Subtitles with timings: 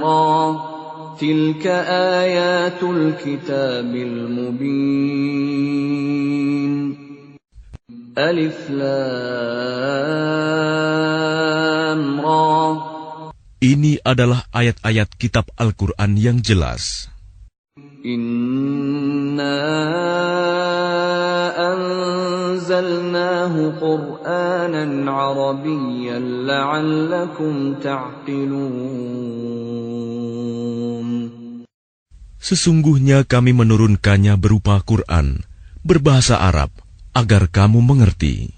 [0.04, 1.16] Ra.
[1.16, 1.88] Tilka
[2.20, 5.32] ayatul kitabil mubin.
[8.20, 9.00] Alif Lam
[12.20, 12.91] Ra.
[13.62, 17.14] Ini adalah ayat-ayat kitab Al-Quran yang jelas.
[18.02, 19.62] Inna
[21.62, 28.66] anzalnahu Qur'anan Arabiyyan la'allakum ta'qilun.
[32.42, 35.46] Sesungguhnya kami menurunkannya berupa Quran,
[35.86, 36.74] berbahasa Arab,
[37.14, 38.58] agar kamu mengerti.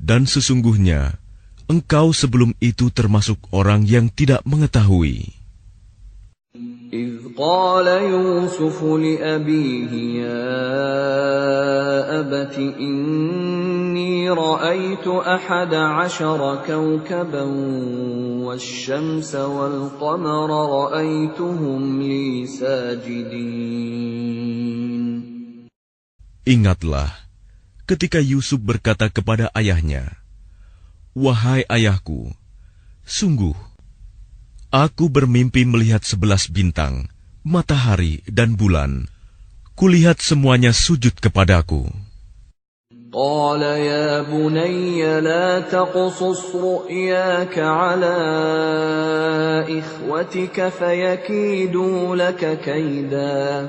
[0.00, 1.16] Dan sesungguhnya,
[1.66, 5.36] engkau sebelum itu termasuk orang yang tidak mengetahui.
[6.92, 10.50] إذ قال يوسف لأبيه يا
[12.20, 17.42] أبت إني رأيت أحد عشر كوكبا
[18.46, 24.06] والشمس والقمر رأيتهم لي ساجدين
[26.46, 27.10] Ingatlah,
[27.90, 30.18] ketika Yusuf berkata kepada ayahnya,
[31.16, 32.34] Wahai ayahku,
[33.06, 33.56] sungguh,
[34.68, 37.08] aku bermimpi melihat sebelas bintang,
[37.40, 39.08] matahari dan bulan.
[39.76, 41.88] Kulihat semuanya sujud kepadaku.
[43.16, 48.16] قال يا بني لا تقصص رؤياك على
[49.78, 53.68] إخوتك فيكيدوا لك كيدا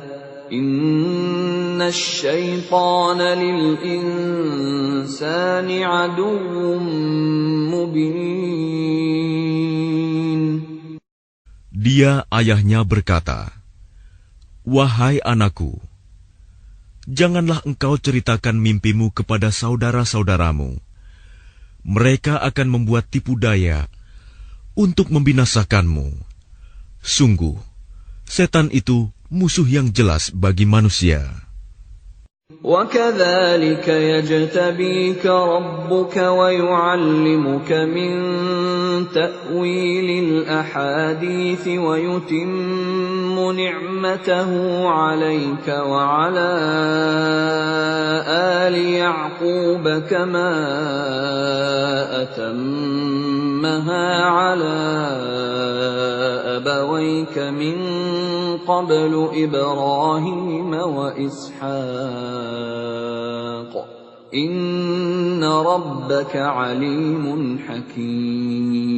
[11.72, 13.48] dia ayahnya berkata,
[14.68, 15.80] Wahai anakku,
[17.08, 20.76] janganlah engkau ceritakan mimpimu kepada saudara-saudaramu.
[21.82, 23.88] Mereka akan membuat tipu daya
[24.76, 26.12] untuk membinasakanmu.
[27.00, 27.56] Sungguh,
[28.28, 31.47] setan itu musuh yang jelas bagi manusia.
[32.63, 38.13] وكذلك يجتبيك ربك ويعلمك من
[39.13, 44.51] تأويل الأحاديث ويتم نعمته
[44.89, 46.49] عليك وعلى
[48.27, 50.53] آل يعقوب كما
[53.61, 54.81] أتمها على
[56.57, 57.77] أبويك من
[58.65, 59.13] قبل
[59.45, 61.53] إبراهيم وإسحاق
[64.33, 67.25] إن ربك عليم
[67.61, 68.97] حكيم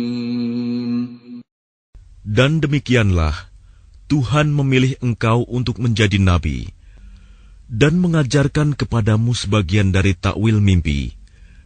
[2.29, 3.51] Dan demikianlah
[4.07, 6.71] Tuhan memilih engkau untuk menjadi nabi
[7.67, 11.19] dan mengajarkan kepadamu sebagian dari takwil mimpi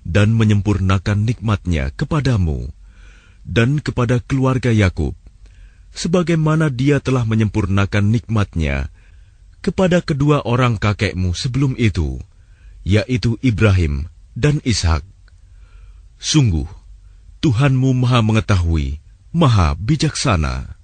[0.03, 2.69] dan menyempurnakan nikmatnya kepadamu
[3.47, 5.13] dan kepada keluarga Yakub
[5.93, 8.89] sebagaimana dia telah menyempurnakan nikmatnya
[9.63, 12.19] kepada kedua orang kakekmu sebelum itu,
[12.83, 15.07] yaitu Ibrahim dan Ishak.
[16.19, 16.67] Sungguh,
[17.39, 18.99] Tuhanmu maha mengetahui,
[19.31, 20.75] maha bijaksana.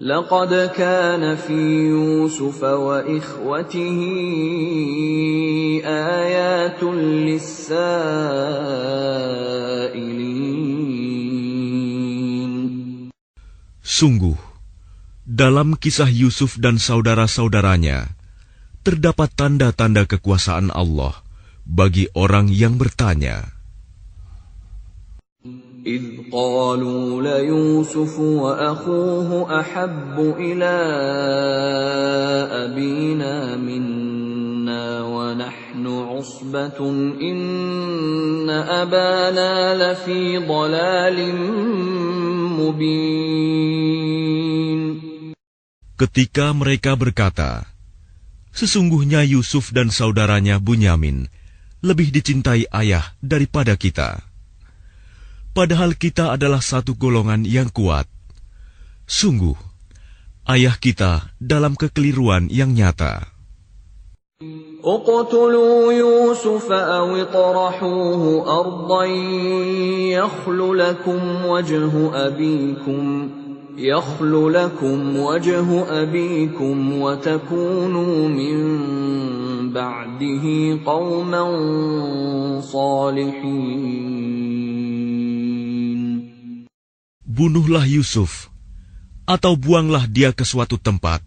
[0.00, 3.98] لقد كان في يوسف وإخوته
[5.86, 6.82] آيات
[7.30, 7.96] للسائلين
[13.90, 14.38] Sungguh,
[15.22, 18.14] dalam kisah Yusuf dan saudara-saudaranya,
[18.82, 21.14] terdapat tanda-tanda kekuasaan Allah
[21.66, 23.56] bagi orang yang bertanya.
[25.86, 29.30] إذ قالوا ليوسف وأخوه
[29.60, 30.74] أحب إلى
[32.66, 34.19] أبينا منا
[35.02, 36.78] ونحن عصبة
[37.20, 41.18] إن أبانا لفي ضلال
[42.60, 43.96] مبين
[45.96, 47.64] Ketika mereka berkata,
[48.52, 51.28] Sesungguhnya Yusuf dan saudaranya Bunyamin
[51.80, 54.20] lebih dicintai ayah daripada kita.
[55.56, 58.04] Padahal kita adalah satu golongan yang kuat.
[59.08, 59.56] Sungguh,
[60.52, 63.36] ayah kita dalam kekeliruan yang nyata.
[64.83, 68.23] اقتلوا يوسف أو اطرحوه
[68.59, 69.05] أرضا
[70.17, 71.93] يخل لكم وجه
[72.27, 73.29] أبيكم
[73.77, 75.67] يخل لكم وجه
[76.01, 78.57] أبيكم وتكونوا من
[79.73, 80.45] بعده
[80.85, 81.43] قوما
[82.61, 84.01] صالحين.
[87.31, 88.51] Bunuhlah Yusuf,
[89.23, 91.23] atau buanglah dia ke suatu tempat,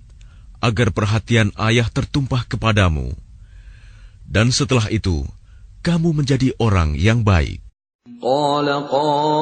[0.64, 3.12] agar perhatian ayah tertumpah kepadamu.
[4.24, 5.28] Dan setelah itu,
[5.84, 7.60] kamu menjadi orang yang baik.
[8.24, 9.36] Qala qailum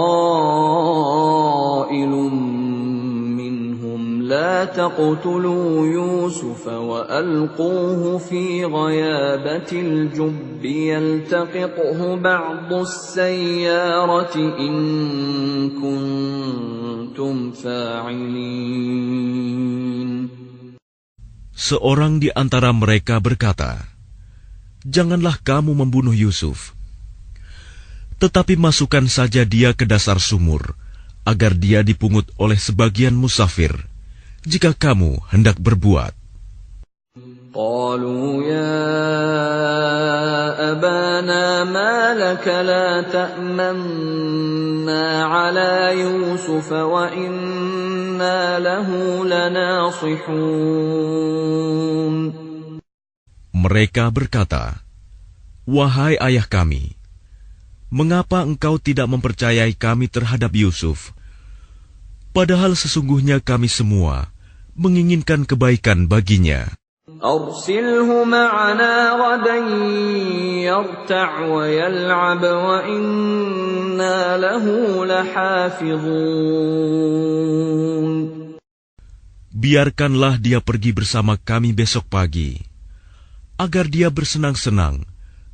[3.39, 14.75] minhum la taqtulu Yusuf wa alquhu fi ghayabatil jubbi yaltaqiquhu ba'du sayyarati in
[15.79, 19.03] kuntum fa'ilin.
[21.63, 23.87] Seorang di antara mereka berkata,
[24.83, 26.75] Janganlah kamu membunuh Yusuf.
[28.19, 30.75] Tetapi masukkan saja dia ke dasar sumur,
[31.23, 33.71] agar dia dipungut oleh sebagian musafir,
[34.43, 36.19] jika kamu hendak berbuat.
[37.58, 38.78] قالوا يا
[40.72, 48.90] أبانا ما لك لا تأمنا على يوسف وإنا له
[49.26, 50.78] لناصحون
[53.58, 54.86] Mereka berkata,
[55.66, 56.94] Wahai ayah kami,
[57.90, 61.18] mengapa engkau tidak mempercayai kami terhadap Yusuf?
[62.38, 64.30] Padahal sesungguhnya kami semua
[64.78, 66.70] menginginkan kebaikan baginya.
[67.08, 69.56] أرسله معنا غدا
[70.68, 74.66] يرتع ويلعب وإنا له
[75.08, 76.58] لحافظون
[79.58, 82.62] Biarkanlah dia pergi bersama kami besok pagi,
[83.58, 85.02] agar dia bersenang-senang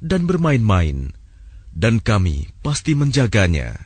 [0.03, 1.15] dan bermain-main,
[1.71, 3.79] dan kami pasti menjaganya.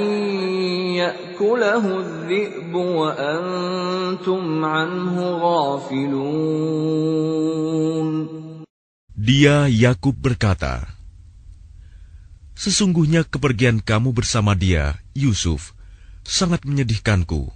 [0.97, 6.49] يأكله الذئب وأنتم عنه غافلون
[9.19, 10.89] Dia Yakub berkata,
[12.57, 15.77] Sesungguhnya kepergian kamu bersama dia, Yusuf,
[16.25, 17.53] sangat menyedihkanku.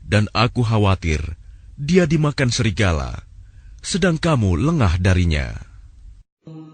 [0.00, 1.36] Dan aku khawatir
[1.76, 3.26] dia dimakan serigala,
[3.84, 5.54] sedang kamu lengah darinya.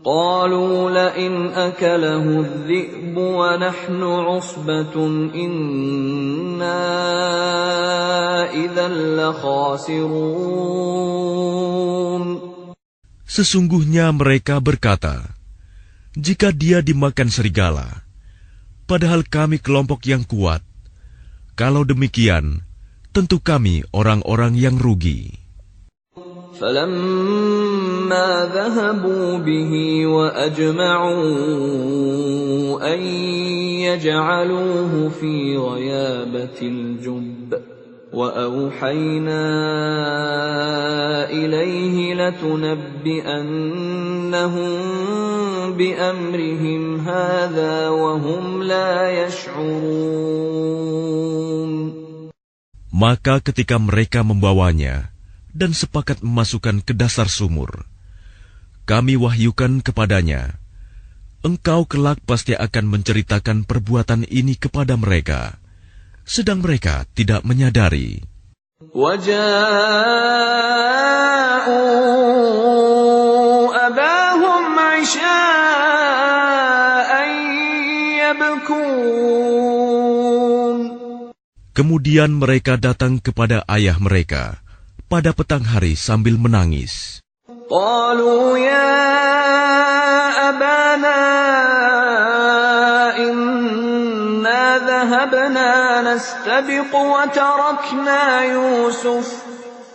[0.04, 4.94] قالوا لئن أكله الذئب ونحن عصبة
[5.32, 6.84] إنا
[8.52, 10.64] إذا لخاسرون
[13.24, 15.34] Sesungguhnya mereka berkata,
[16.14, 18.06] Jika dia dimakan serigala,
[18.86, 20.62] padahal kami kelompok yang kuat,
[21.58, 22.62] kalau demikian,
[23.10, 25.37] tentu kami orang-orang yang rugi.
[26.59, 29.73] فلما ذهبوا به
[30.07, 31.15] وأجمعوا
[32.93, 33.01] أن
[33.87, 37.53] يجعلوه في غيابة الجب
[38.13, 39.45] وأوحينا
[41.31, 43.49] إليه لتنبئنهم
[45.73, 50.69] بأمرهم هذا وهم لا يشعرون
[52.99, 55.07] Maka ketika mereka membawanya
[55.59, 57.83] dan sepakat memasukkan ke dasar sumur.
[58.87, 60.55] Kami wahyukan kepadanya,
[61.43, 65.59] engkau kelak pasti akan menceritakan perbuatan ini kepada mereka,
[66.23, 68.23] sedang mereka tidak menyadari.
[81.79, 84.59] Kemudian mereka datang kepada ayah mereka,
[85.09, 87.19] pada petang hari sambil menangis.
[87.69, 88.97] قالوا يا
[90.49, 91.21] أبانا
[93.17, 99.27] إنا ذهبنا نستبق وتركنا يوسف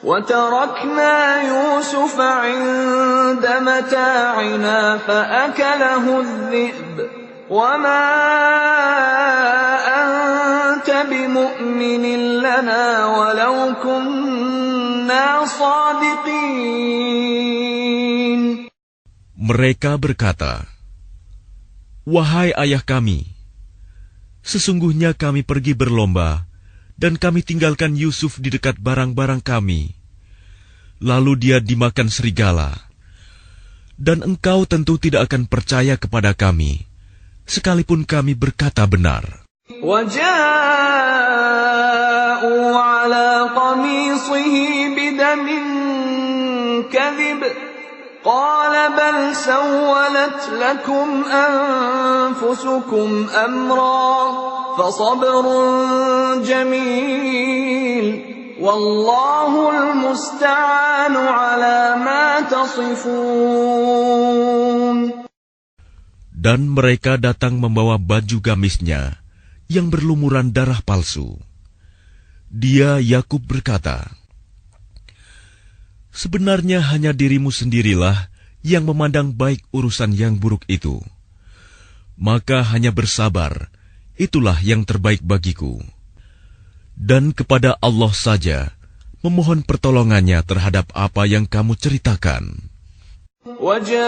[0.04, 8.05] وتركنا يوسف عند متاعنا فأكله الذئب وما
[9.89, 12.03] أنت بمؤمن
[12.45, 16.79] لنا ولو كنا صادقين
[19.39, 20.69] Mereka berkata,
[22.05, 23.33] Wahai ayah kami,
[24.45, 26.45] sesungguhnya kami pergi berlomba
[26.99, 29.95] dan kami tinggalkan Yusuf di dekat barang-barang kami.
[30.99, 32.75] Lalu dia dimakan serigala.
[33.95, 36.87] Dan engkau tentu tidak akan percaya kepada kami,
[37.46, 39.24] Sekalipun kami berkata benar.
[48.24, 54.32] قال بل سولت لكم أنفسكم أمرا
[54.78, 55.44] فصبر
[56.40, 63.84] جميل والله المستعان على ما تصفون
[66.44, 69.16] Dan mereka datang membawa baju gamisnya
[69.64, 71.40] yang berlumuran darah palsu.
[72.52, 74.12] Dia Yakub berkata,
[76.12, 78.28] Sebenarnya hanya dirimu sendirilah
[78.60, 81.00] yang memandang baik urusan yang buruk itu.
[82.20, 83.72] Maka hanya bersabar,
[84.20, 85.80] itulah yang terbaik bagiku.
[86.92, 88.76] Dan kepada Allah saja
[89.24, 92.73] memohon pertolongannya terhadap apa yang kamu ceritakan.
[93.44, 94.00] وجاءت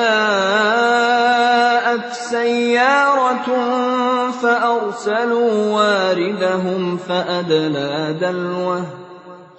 [2.13, 3.49] سيارة
[4.33, 8.85] فأرسلوا واردهم فأدلى دلوه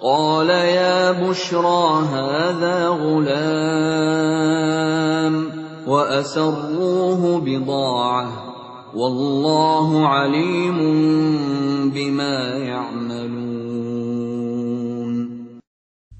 [0.02, 3.34] قال يا بشرى هذا غلام
[5.86, 8.32] وأسروه بضاعة
[8.94, 10.78] والله عليم
[11.94, 13.38] بما يعملون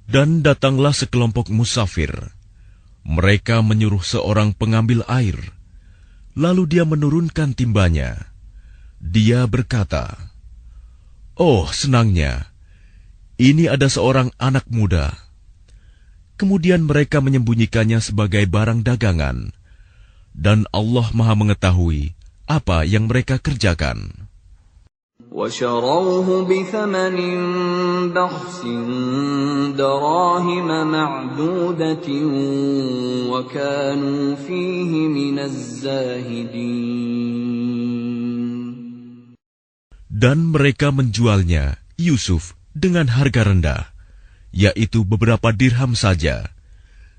[0.09, 2.38] Dan datanglah sekelompok musafir.
[3.09, 5.57] Mereka menyuruh seorang pengambil air.
[6.37, 8.29] Lalu dia menurunkan timbanya.
[9.01, 10.29] Dia berkata,
[11.41, 12.53] Oh, senangnya,
[13.41, 15.17] ini ada seorang anak muda.
[16.37, 19.57] Kemudian mereka menyembunyikannya sebagai barang dagangan.
[20.37, 22.13] Dan Allah maha mengetahui
[22.45, 24.28] apa yang mereka kerjakan.
[25.34, 27.18] وشروه بثمن
[28.14, 28.62] بخس
[29.78, 32.08] دراهم معدودة
[33.34, 36.94] وكانوا فيه من الزاهدين
[40.14, 43.92] Dan mereka menjualnya, Yusuf, dengan harga rendah,
[44.56, 46.48] yaitu beberapa dirham saja,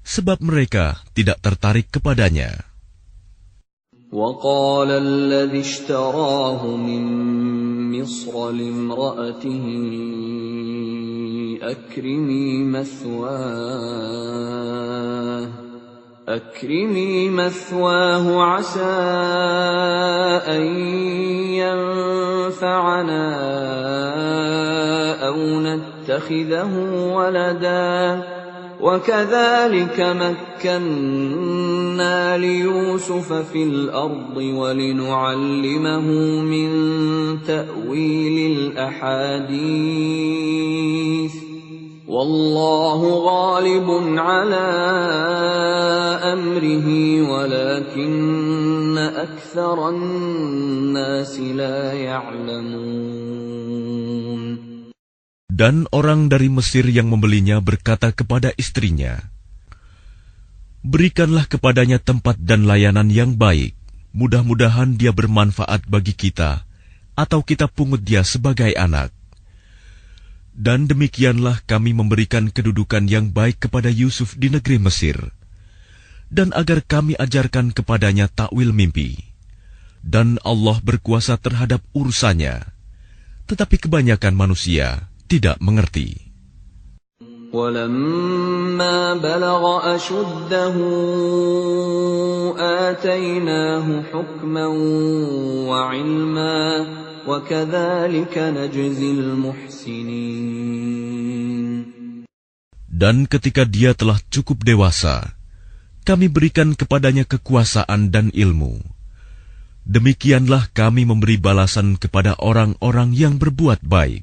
[0.07, 2.65] sebab mereka tidak tertarik kepadanya.
[4.15, 7.05] وقال الذي اشتراه من
[7.92, 9.66] مصر لامرأته
[11.62, 14.10] أكرمي مثواه
[16.30, 18.82] أكرمي مثواه عسى
[20.48, 20.62] أن
[21.58, 23.26] ينفعنا
[25.28, 26.74] أو نتخذه
[27.16, 28.39] ولدا.
[28.80, 30.00] وكذلك
[30.70, 36.08] مكنا ليوسف في الأرض ولنعلمه
[36.42, 36.70] من
[37.48, 39.90] تأويل الأحاديث.
[42.08, 44.70] والله غالب على
[46.34, 46.88] أمره
[47.32, 52.90] ولكن أكثر الناس لا يعلمون.
[55.60, 59.20] Dan orang dari Mesir yang membelinya berkata kepada istrinya,
[60.80, 63.76] Berikanlah kepadanya tempat dan layanan yang baik.
[64.16, 66.64] Mudah-mudahan dia bermanfaat bagi kita,
[67.12, 69.12] atau kita pungut dia sebagai anak.
[70.56, 75.20] Dan demikianlah kami memberikan kedudukan yang baik kepada Yusuf di negeri Mesir,
[76.32, 79.28] dan agar kami ajarkan kepadanya takwil mimpi.
[80.00, 82.64] Dan Allah berkuasa terhadap urusannya,
[83.52, 86.25] tetapi kebanyakan manusia tidak mengerti.
[87.55, 89.63] ولما بلغ
[89.95, 90.75] أشده
[92.59, 94.67] آتيناه حكما
[95.71, 96.87] وعلما
[97.31, 100.75] وكذلك نجزي المحسنين
[102.95, 105.35] Dan ketika dia telah cukup dewasa,
[106.07, 108.79] kami berikan kepadanya kekuasaan dan ilmu.
[109.83, 114.23] Demikianlah kami memberi balasan kepada orang-orang yang berbuat baik.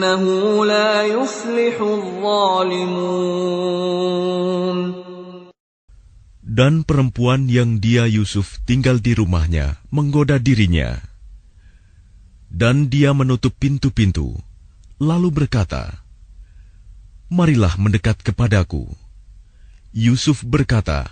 [0.00, 2.56] innahu la zalimun.
[6.40, 10.96] Dan perempuan yang dia Yusuf tinggal di rumahnya menggoda dirinya.
[12.50, 14.34] Dan dia menutup pintu-pintu,
[14.98, 16.02] lalu berkata,
[17.30, 18.90] Marilah mendekat kepadaku.
[19.94, 21.06] Yusuf berkata,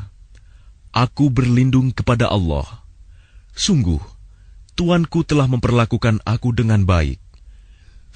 [0.90, 2.66] Aku berlindung kepada Allah.
[3.54, 4.02] Sungguh,
[4.74, 7.27] Tuanku telah memperlakukan aku dengan baik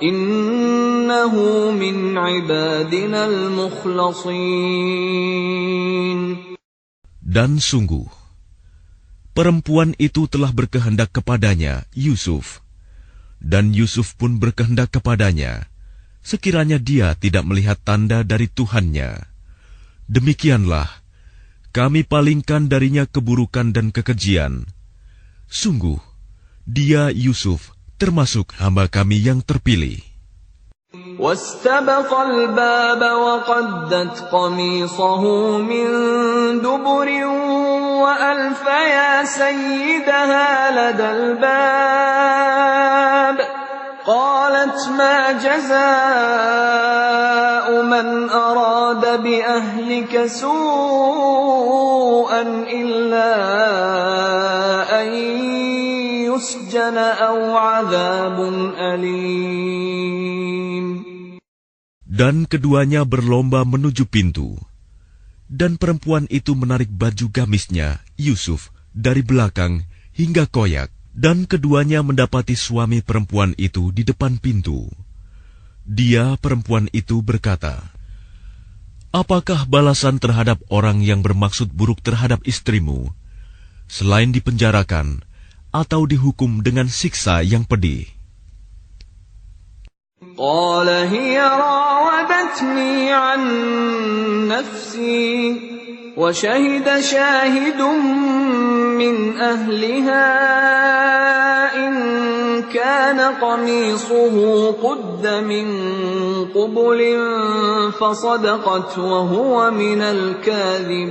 [0.00, 4.40] innahu min ibadinal mukhlasin.
[7.20, 8.08] Dan sungguh,
[9.36, 12.64] perempuan itu telah berkehendak kepadanya, Yusuf.
[13.40, 15.70] Dan Yusuf pun berkehendak kepadanya,
[16.20, 19.24] sekiranya dia tidak melihat tanda dari Tuhannya.
[20.10, 20.90] Demikianlah,
[21.70, 24.66] kami palingkan darinya keburukan dan kekejian.
[25.46, 26.02] Sungguh,
[26.66, 30.00] dia Yusuf, termasuk hamba kami yang terpilih.
[31.20, 35.22] واستبق الباب وقدت قميصه
[35.58, 35.86] من
[36.58, 37.26] دبر
[38.02, 42.60] وألف يا سيدها لدى الباب
[44.06, 45.80] قالت ما جزاء
[47.82, 51.22] من أراد بأهلك سوءا
[52.66, 53.32] إلا
[55.00, 55.08] أن
[56.39, 58.37] يسجن أو عذاب
[58.79, 60.35] أليم
[62.15, 64.55] Dan keduanya berlomba menuju pintu.
[65.51, 69.83] Dan perempuan itu menarik baju gamisnya, Yusuf, dari belakang
[70.15, 70.95] hingga koyak.
[71.11, 74.87] Dan keduanya mendapati suami perempuan itu di depan pintu.
[75.83, 77.83] Dia, perempuan itu, berkata,
[79.15, 83.15] Apakah balasan terhadap orang yang bermaksud buruk terhadap istrimu,
[83.87, 85.23] selain dipenjarakan
[85.70, 88.06] atau dihukum dengan siksa yang pedih?
[90.40, 93.40] قال هي راودتني عن
[94.48, 95.60] نفسي
[96.16, 97.80] وشهد شاهد
[99.00, 100.26] من أهلها
[101.88, 101.94] إن
[102.62, 104.36] كان قميصه
[104.72, 105.66] قد من
[106.54, 107.00] قبل
[108.00, 111.10] فصدقت وهو من الكاذبين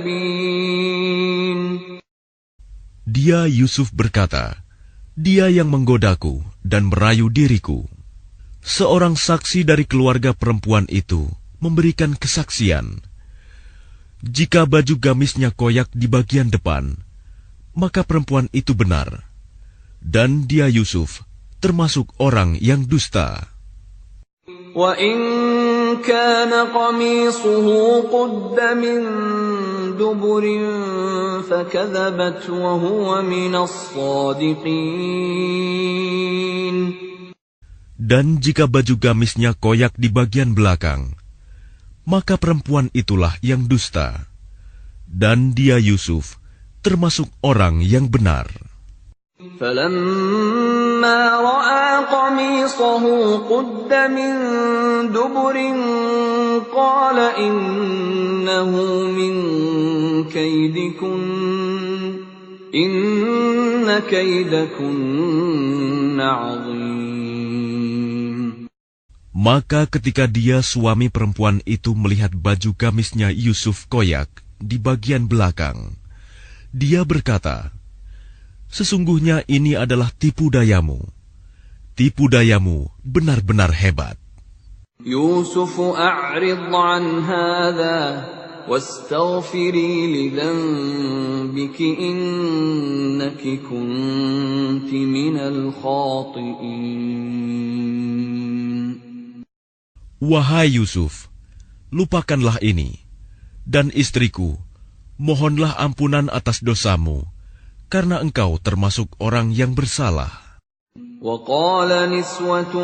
[3.10, 4.62] Dia Yusuf berkata,
[5.18, 7.90] Dia yang menggodaku dan merayu diriku.
[8.62, 11.26] Seorang saksi dari keluarga perempuan itu
[11.58, 13.02] memberikan kesaksian.
[14.22, 17.02] Jika baju gamisnya koyak di bagian depan,
[17.74, 19.26] maka perempuan itu benar.
[19.98, 21.26] Dan dia Yusuf
[21.58, 23.50] termasuk orang yang dusta.
[24.70, 24.94] Wa
[26.01, 27.67] كان قميصه
[28.11, 28.99] قد من
[29.97, 30.45] دبر
[31.49, 34.85] فكذبت وهو من الصادقين
[38.05, 41.17] Dan jika baju gamisnya koyak di bagian belakang,
[42.05, 44.29] maka perempuan itulah yang dusta.
[45.09, 46.37] Dan dia Yusuf
[46.85, 48.45] termasuk orang yang benar.
[49.59, 53.03] فلما رأى قميصه
[53.37, 54.31] قد من
[55.11, 55.55] دبر
[56.71, 58.71] قال إنه
[59.11, 59.33] من
[60.31, 61.23] كيدكن
[62.75, 64.95] إن كيدكن
[66.21, 66.95] عظيم
[69.35, 75.93] Maka ketika dia suami perempuan itu melihat baju gamisnya Yusuf koyak di bagian belakang,
[76.73, 77.75] dia berkata,
[78.69, 80.99] Sesungguhnya ini adalah tipu dayamu.
[81.95, 84.19] Tipu dayamu benar-benar hebat.
[85.05, 88.25] يوسف أعرض عن هذا
[88.67, 96.95] واستغفري لذنبك إنك كنت من الخاطئين
[100.25, 101.29] Wahai Yusuf,
[101.93, 103.03] lupakanlah ini.
[103.67, 104.57] Dan istriku,
[105.21, 107.29] mohonlah ampunan atas dosamu,
[107.89, 110.45] karena engkau termasuk orang yang bersalah.
[111.25, 112.75] وقال نسوة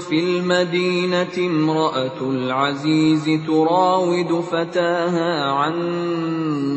[0.00, 5.74] في المدينة امرأة العزيز تراود فتاها عن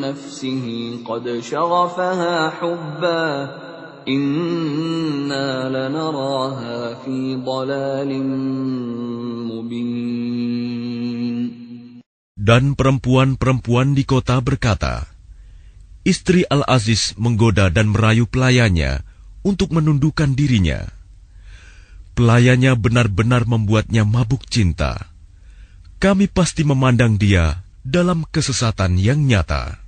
[0.03, 0.65] نفسه
[1.07, 3.23] قد شغفها حبا
[4.07, 8.11] إنا لنراها في ضلال
[9.47, 10.23] مبين
[12.43, 15.07] Dan perempuan-perempuan di kota berkata,
[16.08, 19.04] Istri Al-Aziz menggoda dan merayu pelayannya
[19.44, 20.88] untuk menundukkan dirinya.
[22.16, 25.12] Pelayannya benar-benar membuatnya mabuk cinta.
[26.00, 29.87] Kami pasti memandang dia dalam kesesatan yang nyata.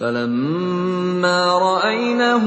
[0.00, 2.44] فلما رأينه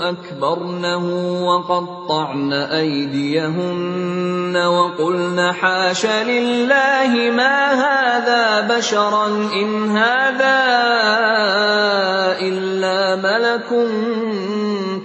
[0.00, 1.06] أكبرنه
[1.46, 10.60] وقطعن أيديهن وقلن حاش لله ما هذا بشرا إن هذا
[12.38, 13.68] إلا ملك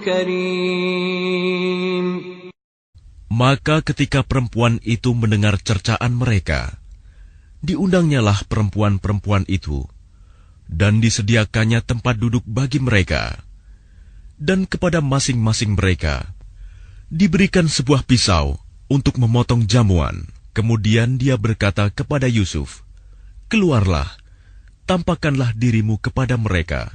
[0.06, 2.06] كريم
[3.36, 6.80] Maka ketika perempuan itu mendengar cercaan mereka,
[7.60, 9.84] diundangnyalah perempuan-perempuan itu
[10.67, 13.39] dan disediakannya tempat duduk bagi mereka.
[14.41, 16.33] Dan kepada masing-masing mereka
[17.11, 18.57] diberikan sebuah pisau
[18.89, 20.27] untuk memotong jamuan.
[20.51, 22.83] Kemudian dia berkata kepada Yusuf,
[23.47, 24.11] "Keluarlah,
[24.83, 26.91] tampakkanlah dirimu kepada mereka."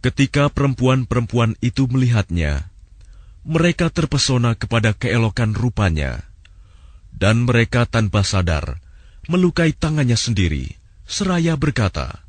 [0.00, 2.72] Ketika perempuan-perempuan itu melihatnya,
[3.44, 6.24] mereka terpesona kepada keelokan rupanya,
[7.12, 8.80] dan mereka tanpa sadar
[9.28, 12.23] melukai tangannya sendiri, seraya berkata,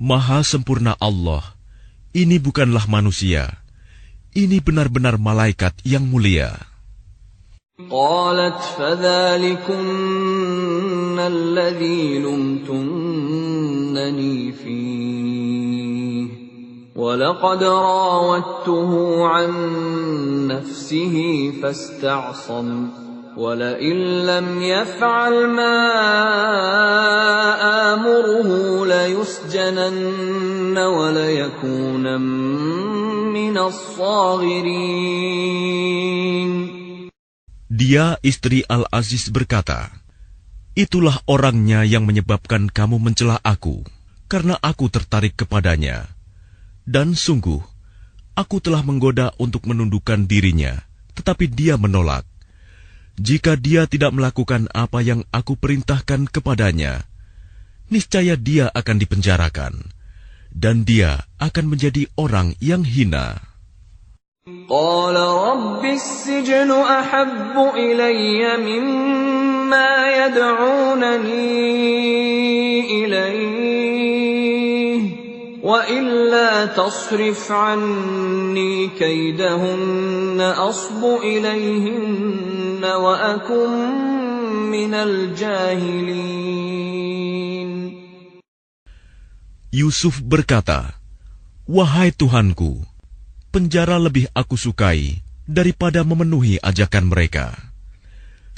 [0.00, 1.44] Maha sempurna Allah,
[2.16, 3.60] ini bukanlah manusia,
[4.32, 6.70] ini benar-benar malaikat yang mulia.
[7.90, 9.80] قالت فذلكن
[11.18, 13.32] الذي لمتنني
[14.52, 16.28] فيه
[16.96, 19.50] ولقد راودته عن
[20.46, 21.16] نفسه
[21.62, 22.88] فاستعصم
[23.36, 25.76] ولئن لم يفعل ما
[27.94, 28.48] آمره
[28.86, 32.04] ليسجنن وليكون
[33.32, 35.10] من الصاغرين
[37.70, 39.88] Dia istri Al-Aziz berkata,
[40.76, 43.86] Itulah orangnya yang menyebabkan kamu mencela aku,
[44.28, 46.10] karena aku tertarik kepadanya.
[46.84, 47.62] Dan sungguh,
[48.36, 50.82] aku telah menggoda untuk menundukkan dirinya,
[51.16, 52.26] tetapi dia menolak.
[53.20, 57.04] Jika dia tidak melakukan apa yang aku perintahkan kepadanya,
[57.92, 59.92] niscaya dia akan dipenjarakan,
[60.48, 63.50] dan dia akan menjadi orang yang hina.
[64.68, 71.44] قال رب السجن أحب إلي مما يدعونني
[73.04, 73.93] إليه
[75.64, 83.70] وإلا تصرف عني كيدهن أصب إليهن وأكن
[84.72, 86.50] من الجاهلين
[89.70, 90.98] Yusuf berkata,
[91.70, 92.82] Wahai Tuhanku,
[93.54, 97.54] penjara lebih aku sukai daripada memenuhi ajakan mereka.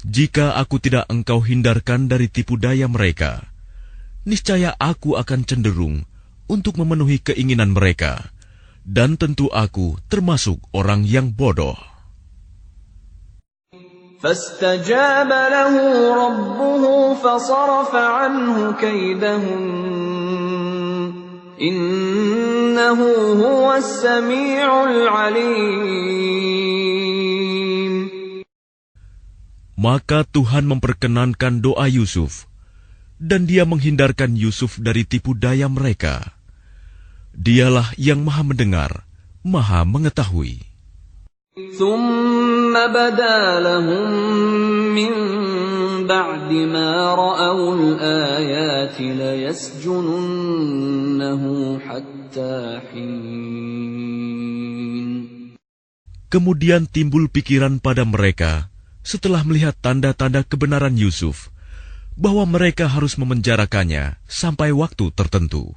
[0.08, 3.44] Jika aku tidak engkau hindarkan dari tipu daya mereka,
[4.24, 6.08] niscaya aku akan cenderung
[6.50, 8.32] untuk memenuhi keinginan mereka,
[8.82, 11.78] dan tentu aku termasuk orang yang bodoh.
[14.22, 15.74] فاستجاب له
[16.14, 16.84] ربه
[17.18, 19.66] فصرف عنه كيدهن
[21.58, 22.98] إنه
[23.42, 26.22] هو السميع العليم
[29.82, 32.46] Maka Tuhan memperkenankan doa Yusuf,
[33.18, 36.35] dan dia menghindarkan Yusuf dari tipu daya mereka.
[37.36, 39.08] Dialah yang maha mendengar,
[39.42, 40.72] maha mengetahui.
[41.52, 44.08] ثم بدا لهم
[44.96, 45.12] من
[46.08, 50.22] بعد ما رأوا الآيات ليسجننه
[51.84, 54.32] حتى حين
[56.32, 58.72] Kemudian timbul pikiran pada mereka
[59.04, 61.52] setelah melihat tanda-tanda kebenaran Yusuf
[62.16, 65.76] bahwa mereka harus memenjarakannya sampai waktu tertentu.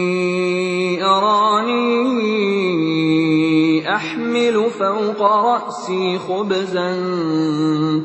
[4.30, 6.90] احمل فوق راسي خبزا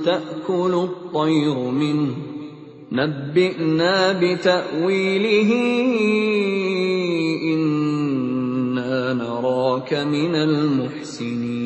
[0.06, 2.16] تاكل الطير منه
[2.92, 5.52] نبئنا بتاويله
[7.54, 11.62] انا نراك من المحسنين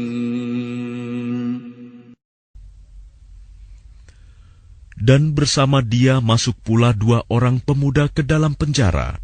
[5.06, 9.22] Dan bersama dia masuk pula dua orang pemuda ke dalam penjara.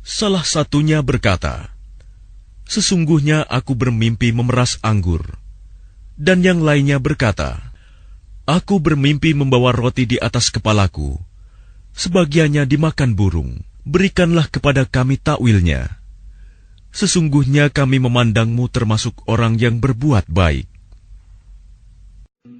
[0.00, 1.71] Salah satunya berkata,
[2.67, 5.37] Sesungguhnya aku bermimpi memeras anggur.
[6.15, 7.73] Dan yang lainnya berkata,
[8.43, 11.15] Aku bermimpi membawa roti di atas kepalaku.
[11.95, 13.63] Sebagiannya dimakan burung.
[13.87, 16.03] Berikanlah kepada kami takwilnya.
[16.91, 20.72] Sesungguhnya kami memandangmu termasuk orang yang berbuat baik.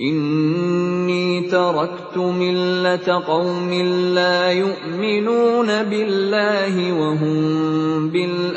[0.00, 8.56] Inni taraktu millata qawmin la yu'minuna billahi wa hum bil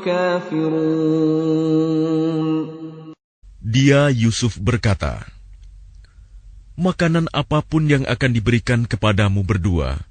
[0.00, 0.72] kafirun.
[3.60, 5.28] Dia Yusuf berkata,
[6.80, 10.08] Makanan apa pun yang akan diberikan kepadamu berdua,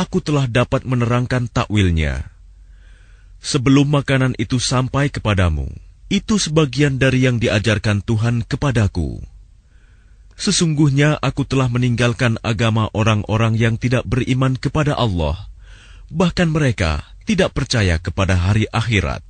[0.00, 2.24] aku telah dapat menerangkan takwilnya
[3.44, 5.68] sebelum makanan itu sampai kepadamu.
[6.09, 9.19] itu sebagian dari yang diajarkan Tuhan kepadaku.
[10.35, 15.47] Sesungguhnya aku telah meninggalkan agama orang-orang yang tidak beriman kepada Allah,
[16.11, 19.23] bahkan mereka tidak percaya kepada hari akhirat.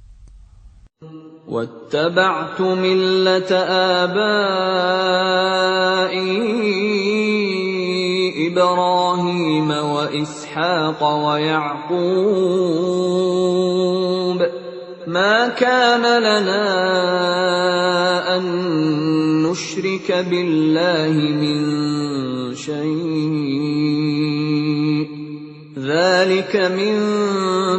[1.45, 3.51] واتبعت ملة
[4.01, 5.05] آبائي
[8.49, 12.65] إبراهيم وإسحاق ويعقوب
[15.06, 16.66] ما كان لنا
[18.36, 18.42] أن
[19.42, 21.64] نشرك بالله من
[22.54, 24.00] شيء.
[25.80, 26.96] ذلك من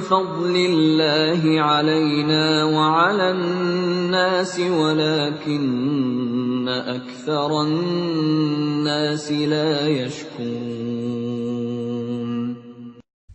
[0.02, 11.32] فضل الله علينا وعلى الناس ولكن أكثر الناس لا يشكرون.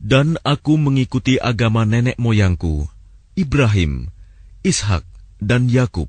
[0.06, 2.86] Dan aku mengikuti agama nenek moyangku,
[3.36, 4.08] Ibrahim,
[4.64, 5.04] Ishak,
[5.44, 6.08] dan Yakub.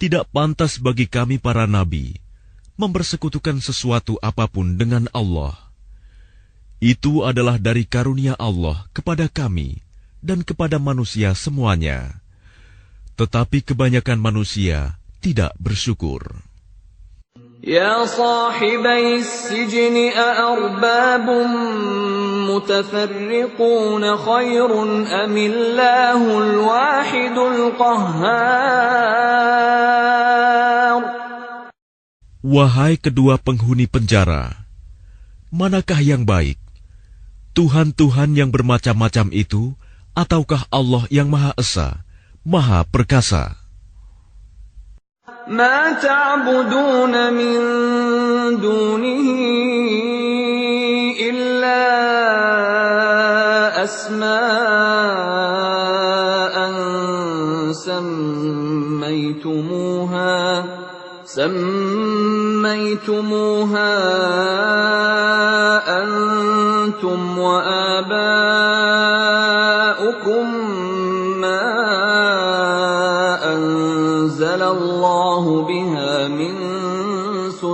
[0.00, 2.16] Tidak pantas bagi kami para nabi
[2.80, 5.52] mempersekutukan sesuatu apa pun dengan Allah.
[6.80, 9.84] Itu adalah dari karunia Allah kepada kami
[10.24, 12.24] dan kepada manusia semuanya.
[13.20, 16.47] Tetapi kebanyakan manusia tidak bersyukur.
[17.63, 21.27] يا صاحبي السجن أأرباب
[22.51, 24.71] متفرقون خير
[25.23, 28.43] أم الله الواحد القهار
[32.43, 34.67] Wahai kedua penghuni penjara,
[35.47, 36.59] manakah yang baik?
[37.55, 39.71] Tuhan-Tuhan yang bermacam-macam itu,
[40.11, 42.03] ataukah Allah yang Maha Esa,
[42.43, 43.56] Maha Perkasa?
[45.48, 47.60] ما تعبدون من
[48.60, 49.28] دونه
[51.20, 51.84] إلا
[53.84, 55.18] أسماء
[59.08, 60.64] سميتموها
[61.24, 62.28] سميتموها
[66.02, 68.67] أنتم وآباؤكم.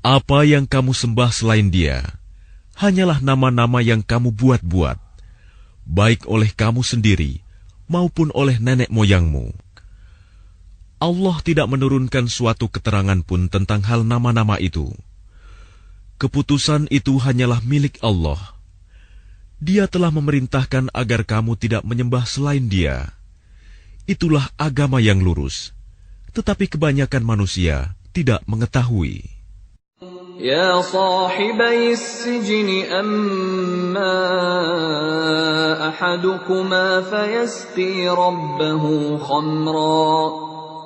[0.00, 2.00] Apa yang kamu sembah selain Dia
[2.80, 4.96] hanyalah nama-nama yang kamu buat-buat,
[5.84, 7.44] baik oleh kamu sendiri
[7.84, 9.52] maupun oleh nenek moyangmu.
[10.96, 14.88] Allah tidak menurunkan suatu keterangan pun tentang hal nama-nama itu.
[16.16, 18.40] Keputusan itu hanyalah milik Allah.
[19.60, 23.12] Dia telah memerintahkan agar kamu tidak menyembah selain Dia.
[24.08, 25.76] Itulah agama yang lurus,
[26.32, 29.39] tetapi kebanyakan manusia tidak mengetahui.
[30.40, 34.16] يا صاحبي السجن أما
[35.88, 38.84] أحدكما فيسقي ربه
[39.18, 40.32] خمرا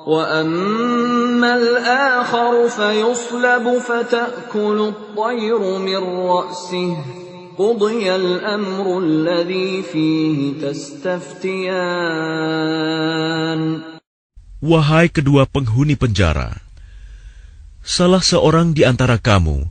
[0.07, 6.97] وأما الآخر فيصلب فتأكل الطير من رأسه.
[7.57, 11.55] قضي الأمر الذي فيه تستفتيان.
[14.65, 16.64] Wahai kedua penghuni penjara,
[17.85, 19.69] salah seorang di antara kamu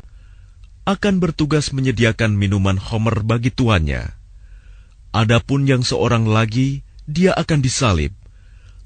[0.86, 4.14] akan bertugas menyediakan minuman homer bagi tuannya.
[5.10, 8.14] Adapun yang seorang lagi, dia akan disalib,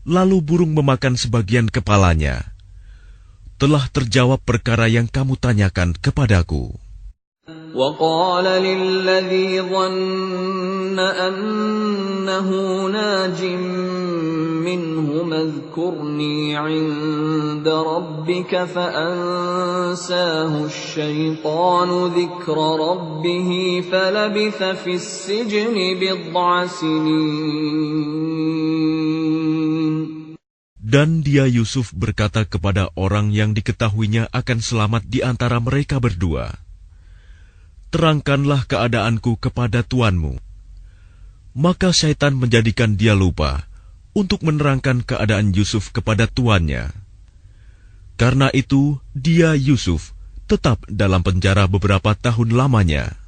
[0.09, 2.57] lalu burung memakan sebagian kepalanya.
[3.61, 6.73] Telah terjawab perkara yang kamu tanyakan kepadaku.
[7.78, 12.50] وقال للذي ظن أنه
[12.88, 13.44] ناج
[14.62, 28.54] منهم اذكرني عند ربك فأنساه الشيطان ذكر ربه فلبث في السجن بضع سنين
[30.94, 36.54] Dan dia Yusuf berkata kepada orang yang diketahuinya akan selamat di antara mereka berdua,
[37.89, 40.37] Terangkanlah keadaanku kepada tuanmu.
[41.57, 43.65] Maka syaitan menjadikan dia lupa
[44.13, 46.93] untuk menerangkan keadaan Yusuf kepada tuannya.
[48.19, 50.13] Karena itu, dia Yusuf
[50.51, 53.28] tetap dalam penjara beberapa tahun lamanya.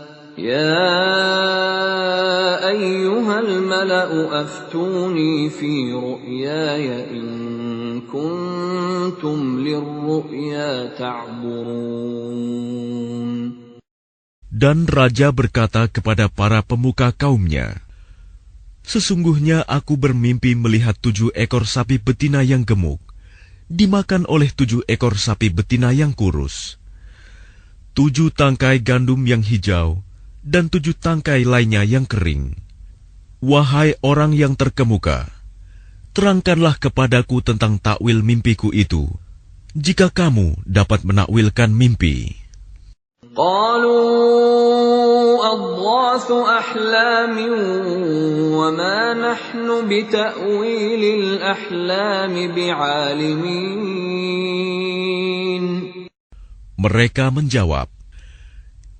[0.36, 0.84] يا
[2.68, 7.26] أيها الملأ أفتوني في رؤياي إن
[8.04, 12.36] كنتم للرؤيا تعبرون
[14.56, 17.76] Dan raja berkata kepada para pemuka kaumnya,
[18.86, 23.02] Sesungguhnya aku bermimpi melihat tujuh ekor sapi betina yang gemuk,
[23.68, 26.80] dimakan oleh tujuh ekor sapi betina yang kurus.
[27.92, 30.06] Tujuh tangkai gandum yang hijau,
[30.41, 32.57] dan tujuh tangkai lainnya yang kering.
[33.41, 35.25] Wahai orang yang terkemuka,
[36.13, 39.09] terangkanlah kepadaku tentang takwil mimpiku itu,
[39.73, 42.37] jika kamu dapat menakwilkan mimpi.
[56.81, 57.87] Mereka menjawab,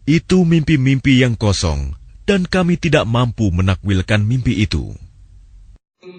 [0.06, 4.94] Itu mimpi-mimpi yang kosong, dan kami tidak mampu menakwilkan mimpi itu.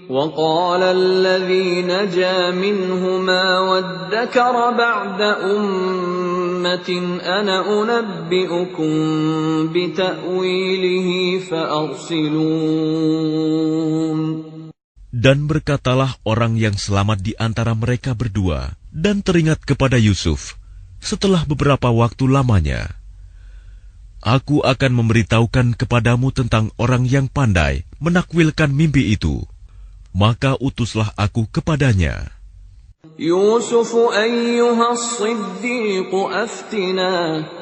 [0.09, 6.89] وقال الذي نجا منهما وادكر بعد أمة
[7.23, 8.91] أنا أنبئكم
[9.71, 12.67] بتأويله فأرسلون
[15.17, 20.61] Dan berkatalah orang yang selamat di antara mereka berdua, dan teringat kepada Yusuf
[21.01, 22.93] setelah beberapa waktu lamanya.
[24.22, 29.42] Aku akan memberitahukan kepadamu tentang orang yang pandai menakwilkan mimpi itu.
[30.14, 32.30] Maka utuslah aku kepadanya.
[33.18, 37.61] Yusuf ayyuhas siddiq aftinah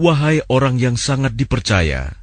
[0.00, 2.16] wahai orang yang sangat dipercaya,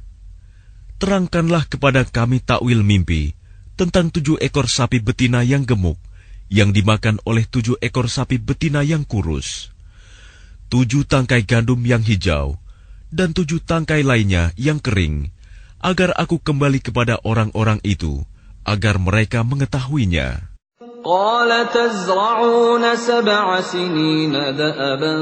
[1.02, 3.34] terangkanlah kepada kami takwil mimpi
[3.74, 5.98] tentang tujuh ekor sapi betina yang gemuk
[6.52, 9.72] yang dimakan oleh tujuh ekor sapi betina yang kurus,
[10.68, 12.60] tujuh tangkai gandum yang hijau,
[13.10, 15.34] dan tujuh tangkai lainnya yang kering,
[15.82, 18.22] agar aku kembali kepada orang-orang itu,
[18.64, 20.54] agar mereka mengetahuinya.
[21.04, 25.14] قال تزرعون سبع سنين دأبا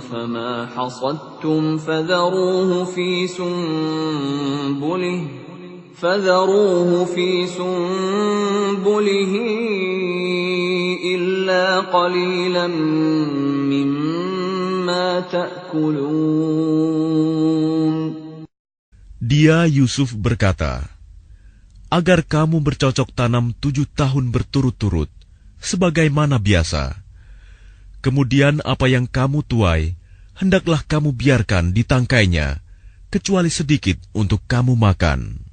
[0.00, 5.20] فما حصدتم فذروه في سنبله
[5.96, 9.32] فذروه في سنبله
[11.14, 12.66] إلا قليلا
[13.72, 16.76] مما تأكلون
[19.26, 20.86] Dia Yusuf berkata,
[21.90, 25.10] agar kamu bercocok tanam tujuh tahun berturut-turut,
[25.58, 26.99] sebagaimana biasa.
[28.01, 29.93] Kemudian apa yang kamu tuai,
[30.33, 32.65] hendaklah kamu biarkan di tangkainya,
[33.13, 35.45] kecuali sedikit untuk kamu makan.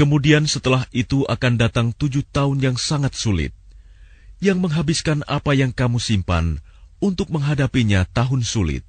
[0.00, 3.52] Kemudian setelah itu akan datang tujuh tahun yang sangat sulit,
[4.40, 6.56] yang menghabiskan apa yang kamu simpan
[7.04, 8.80] untuk menghadapinya tahun sulit,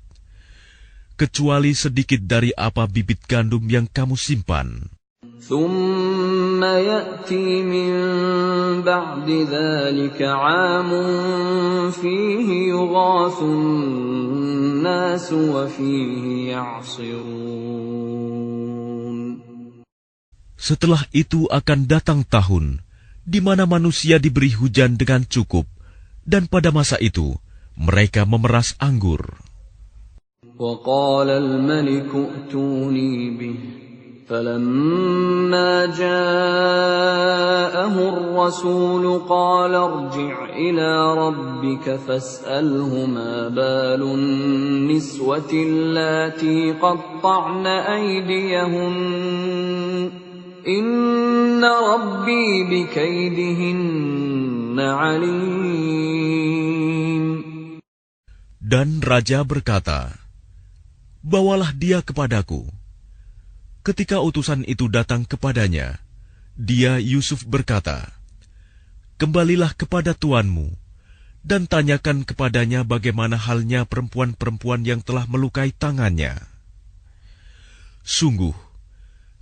[1.20, 4.88] kecuali sedikit dari apa bibit gandum yang kamu simpan.
[20.61, 22.80] Setelah itu akan datang tahun
[23.26, 25.66] di mana manusia diberi hujan dengan cukup,
[26.22, 27.34] dan pada masa itu
[27.74, 29.42] mereka memeras anggur.
[30.57, 33.57] وقال الملك ائتوني به
[34.28, 37.28] فلما جاءه
[37.92, 48.96] الرسول قال ارجع إلى ربك فاسأله ما بال النسوة اللاتي قطعن أيديهن
[50.62, 55.41] Inna Rabbi bikaidihinna alim.
[58.62, 60.22] Dan Raja berkata,
[61.26, 62.70] Bawalah dia kepadaku.
[63.82, 65.97] Ketika utusan itu datang kepadanya,
[66.53, 68.14] dia Yusuf berkata,
[69.18, 70.78] Kembalilah kepada tuanmu,
[71.41, 76.38] dan tanyakan kepadanya bagaimana halnya perempuan-perempuan yang telah melukai tangannya.
[78.05, 78.53] Sungguh,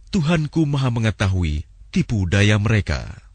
[0.10, 3.30] Tuhanku Maha Mengetahui tipu daya mereka."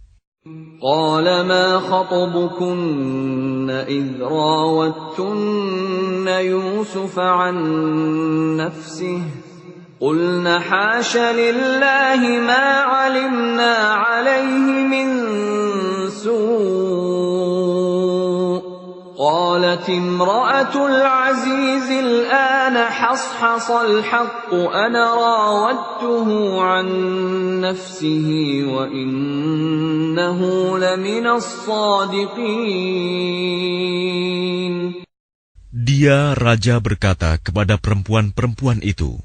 [0.85, 7.57] قال ما خطبكن إذ راوتن يوسف عن
[8.57, 9.23] نفسه
[10.01, 15.09] قلن حاش لله ما علمنا عليه من
[16.11, 17.34] سوء
[19.20, 26.28] قالت امرأة العزيز الآن حصحص الحق أنا راودته
[26.62, 26.88] عن
[27.60, 28.28] نفسه
[28.64, 30.40] وإنه
[30.80, 32.80] لمن الصادقين
[35.70, 39.20] Dia raja berkata kepada perempuan-perempuan itu,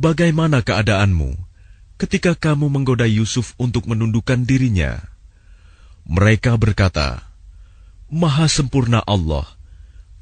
[0.00, 1.36] "Bagaimana keadaanmu
[2.00, 5.04] ketika kamu menggoda Yusuf untuk menundukkan dirinya?"
[6.08, 7.23] Mereka berkata,
[8.11, 9.45] "Maha sempurna Allah,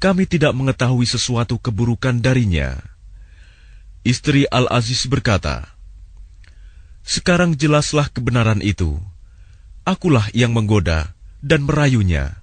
[0.00, 2.80] kami tidak mengetahui sesuatu keburukan darinya."
[4.04, 5.68] Istri Al-Aziz berkata,
[7.04, 9.00] "Sekarang jelaslah kebenaran itu.
[9.84, 12.40] Akulah yang menggoda dan merayunya,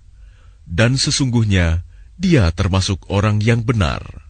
[0.66, 1.86] dan sesungguhnya
[2.18, 4.21] dia termasuk orang yang benar."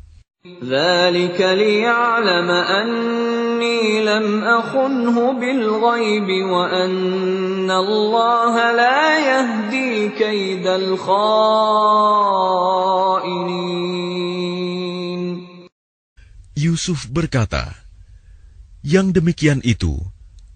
[0.62, 11.26] ذلك ليعلم أني لم أخنه بالغيب وأن الله لا يهدي كيد الخائنين
[16.56, 17.76] Yusuf berkata,
[18.80, 20.00] "Yang demikian itu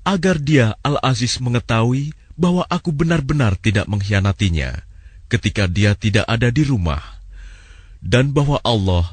[0.00, 4.80] agar dia Al-Aziz mengetahui bahwa aku benar-benar tidak mengkhianatinya
[5.28, 7.04] ketika dia tidak ada di rumah,
[8.00, 9.12] dan bahwa Allah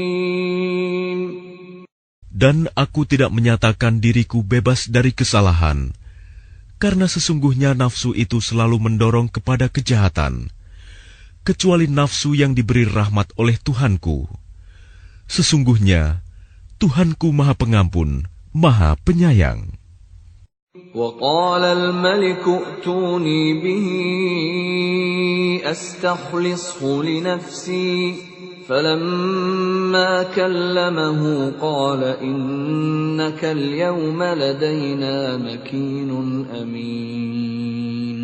[2.40, 5.96] Dan aku tidak menyatakan diriku bebas dari kesalahan,
[6.76, 10.52] karena sesungguhnya nafsu itu selalu mendorong kepada kejahatan,
[11.40, 14.28] kecuali nafsu yang diberi rahmat oleh Tuhanku.
[15.24, 16.20] Sesungguhnya
[16.76, 19.72] Tuhanku Maha Pengampun, Maha Penyayang.
[20.96, 23.88] وقال الملك ائتوني به
[25.64, 28.14] استخلصه لنفسي
[28.70, 31.22] فلما كلمه
[31.60, 36.10] قال انك اليوم لدينا مكين
[36.50, 38.20] امين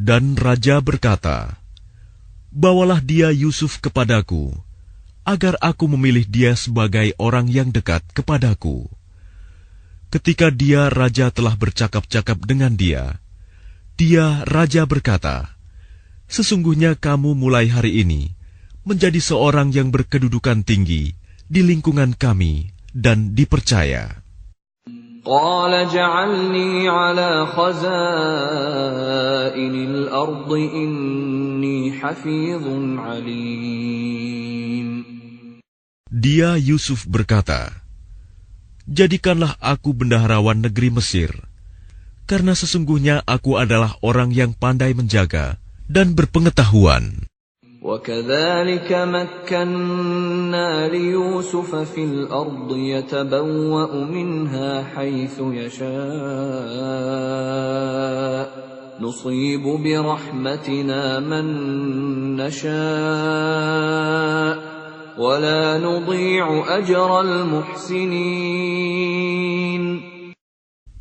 [0.00, 1.60] Dan raja berkata,
[2.50, 4.50] Bawalah dia Yusuf kepadaku,
[5.28, 8.88] agar aku memilih dia sebagai orang yang dekat kepadaku.
[10.10, 13.22] Ketika dia raja telah bercakap-cakap dengan dia,
[13.94, 15.52] dia raja berkata,
[16.26, 18.33] Sesungguhnya kamu mulai hari ini
[18.84, 21.12] menjadi seorang yang berkedudukan tinggi
[21.50, 24.20] di lingkungan kami dan dipercaya.
[25.20, 27.84] قال اجعلني على خزائن
[29.74, 32.64] الأرض إني حفيظ
[32.96, 34.90] عليم
[36.10, 37.70] Dia Yusuf berkata,
[38.90, 41.30] Jadikanlah aku bendaharawan negeri Mesir,
[42.26, 47.30] karena sesungguhnya aku adalah orang yang pandai menjaga dan berpengetahuan.
[47.85, 55.85] وكذلك مكنا ليوسف في الأرض يتبوأ منها حيث يشاء.
[58.97, 61.45] نصيب برحمتنا من
[62.41, 62.73] نشاء.
[65.21, 68.25] ولا نضيع أجر المحسنين.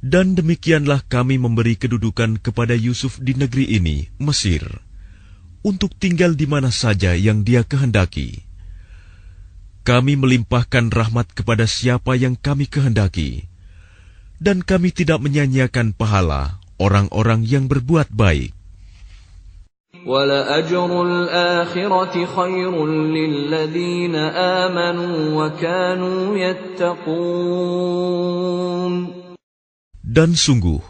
[0.05, 4.85] Dan demikianlah kami memberi kedudukan kepada Yusuf di negeri ini, Mesir.
[5.64, 8.44] untuk tinggal di mana saja yang Dia kehendaki.
[9.84, 13.48] Kami melimpahkan rahmat kepada siapa yang kami kehendaki,
[14.40, 18.52] dan kami tidak menyanyiakan pahala orang-orang yang berbuat baik.
[30.04, 30.80] Dan sungguh,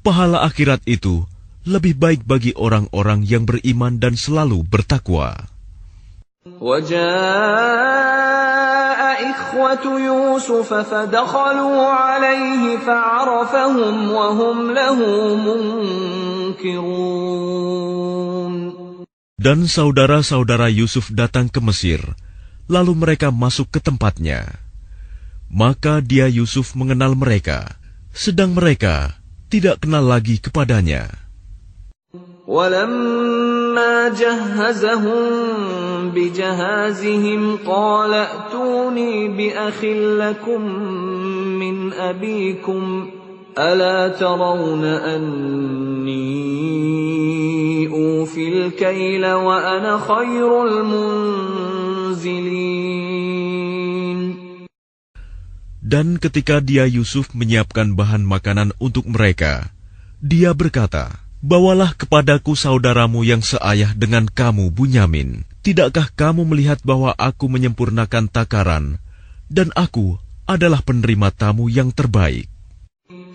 [0.00, 1.28] pahala akhirat itu
[1.69, 5.49] lebih baik bagi orang-orang yang beriman dan selalu bertakwa.
[6.45, 7.01] وجاء
[9.33, 14.99] إخوة يوسف فدخلوا عليه فعرفهم وهم له
[16.55, 16.95] منكرون
[19.35, 22.01] Dan saudara-saudara Yusuf datang ke Mesir,
[22.65, 24.57] lalu mereka masuk ke tempatnya.
[25.53, 27.77] Maka dia Yusuf mengenal mereka,
[28.09, 29.21] sedang mereka
[29.53, 31.13] tidak kenal lagi kepadanya.
[32.49, 35.23] ولما جهزهم
[36.13, 39.83] بجهازهم قال ائتوني بأخ
[40.21, 40.61] لكم
[41.59, 43.09] من أبيكم
[43.57, 46.17] ألا ترون أني
[47.87, 51.25] أوفي الكيل وأنا خير المنزلين
[55.85, 59.69] Dan ketika dia Yusuf menyiapkan bahan makanan untuk mereka,
[60.17, 61.13] dia berkata,
[61.45, 65.45] Bawalah kepadaku saudaramu yang seayah dengan kamu, Bunyamin.
[65.61, 68.97] Tidakkah kamu melihat bahwa aku menyempurnakan takaran,
[69.45, 70.17] dan aku
[70.49, 72.49] adalah penerima tamu yang terbaik?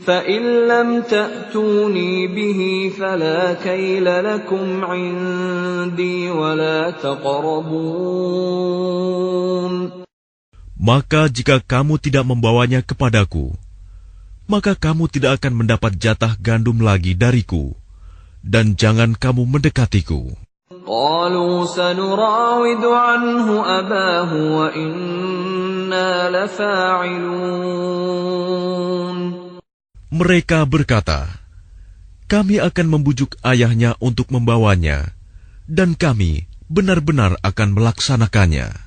[0.01, 8.11] فَإِن لَّمْ تَأْتُونِي بِهِ فَلَا كَيْلَ لَكُمْ عِندِي وَلَا تَقْرَبُونَ
[10.81, 13.55] Maka jika kamu tidak membawanya kepadaku,
[14.51, 17.79] maka kamu tidak akan mendapat jatah gandum lagi dariku
[18.46, 20.38] dan jangan kamu mendekatiku.
[30.16, 31.22] Mereka berkata,
[32.30, 35.18] kami akan membujuk ayahnya untuk membawanya,
[35.66, 38.85] dan kami benar-benar akan melaksanakannya.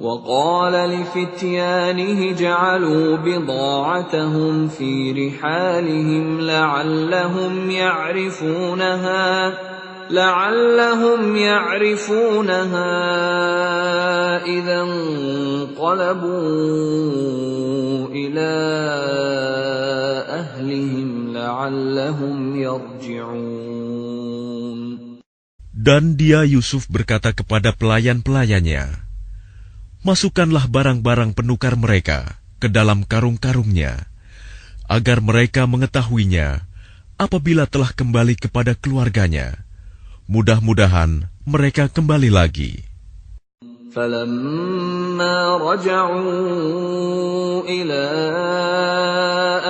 [0.00, 9.52] وقال لفتيانه جعلوا بضاعتهم في رحالهم لعلهم يعرفونها
[10.10, 12.96] لعلهم يعرفونها
[14.44, 16.40] إذا انقلبوا
[18.08, 18.50] إلى
[20.40, 23.60] أهلهم لعلهم يرجعون.
[25.80, 29.09] Dan dia Yusuf berkata kepada pelayan-pelayannya,
[30.05, 34.05] masukkanlah barang-barang penukar mereka ke dalam karung-karungnya,
[34.85, 36.61] agar mereka mengetahuinya
[37.17, 39.65] apabila telah kembali kepada keluarganya.
[40.25, 42.73] Mudah-mudahan mereka kembali lagi.
[43.95, 48.05] فلما رجعوا إلى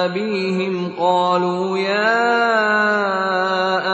[0.10, 2.26] أبيهم قالوا يا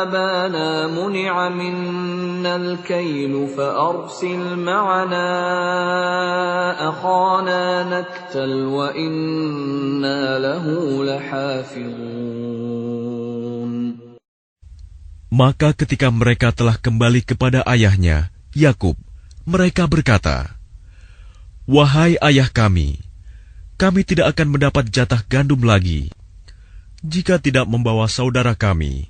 [0.08, 2.05] أبانا منع منا
[2.46, 5.30] الكيل فأرسل معنا
[6.90, 10.66] أخانا نكتل وإنا له
[11.06, 12.52] لحافظون
[15.32, 19.00] Maka ketika mereka telah kembali kepada ayahnya, Yakub,
[19.48, 20.60] mereka berkata,
[21.64, 23.00] "Wahai ayah kami,
[23.80, 26.12] kami tidak akan mendapat jatah gandum lagi
[27.02, 29.10] jika tidak membawa saudara kami.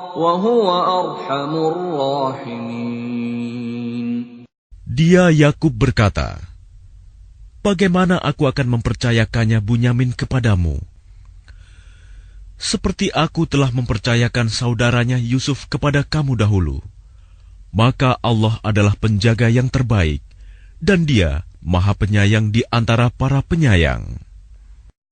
[4.91, 6.43] Dia Yakub berkata,
[7.63, 10.81] Bagaimana aku akan mempercayakannya Bunyamin kepadamu?
[12.59, 16.83] Seperti aku telah mempercayakan saudaranya Yusuf kepada kamu dahulu.
[17.71, 20.19] Maka Allah adalah penjaga yang terbaik,
[20.83, 24.19] dan dia maha penyayang di antara para penyayang.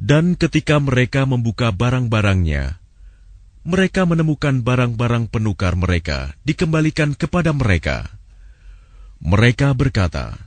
[0.00, 2.80] Dan ketika mereka membuka barang-barangnya,
[3.68, 8.16] mereka menemukan barang-barang penukar mereka dikembalikan kepada mereka.
[9.20, 10.40] Mereka berkata,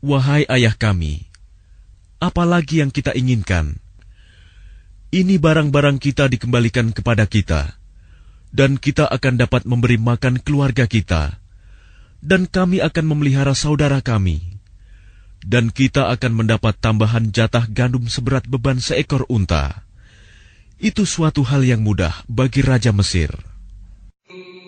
[0.00, 1.28] "Wahai ayah kami,
[2.24, 3.84] apalagi yang kita inginkan?
[5.12, 7.76] Ini barang-barang kita dikembalikan kepada kita,
[8.48, 11.44] dan kita akan dapat memberi makan keluarga kita,
[12.26, 14.58] dan kami akan memelihara saudara kami,
[15.46, 19.86] dan kita akan mendapat tambahan jatah gandum seberat beban seekor unta."
[20.76, 23.55] Itu suatu hal yang mudah bagi Raja Mesir.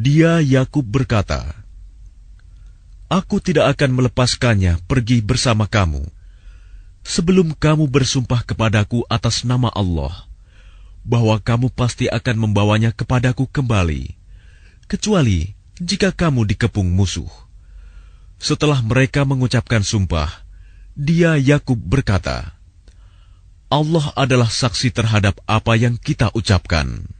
[0.00, 1.44] Dia Yakub berkata,
[3.12, 6.08] Aku tidak akan melepaskannya pergi bersama kamu
[7.04, 10.24] sebelum kamu bersumpah kepadaku atas nama Allah
[11.04, 14.16] bahwa kamu pasti akan membawanya kepadaku kembali,
[14.88, 17.28] kecuali jika kamu dikepung musuh.
[18.40, 20.32] Setelah mereka mengucapkan sumpah,
[20.96, 22.56] dia Yakub berkata,
[23.68, 27.19] Allah adalah saksi terhadap apa yang kita ucapkan.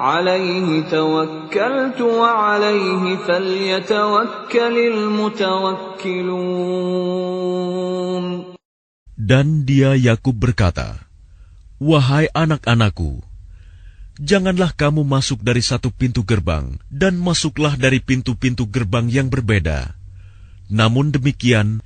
[0.00, 6.36] عليه توكلت وعليه فليتوكل المتوكلون
[9.16, 11.02] Dan dia Yakub berkata,
[11.82, 13.26] Wahai anak-anakku,
[14.22, 19.98] janganlah kamu masuk dari satu pintu gerbang dan masuklah dari pintu-pintu gerbang yang berbeda.
[20.70, 21.82] Namun demikian,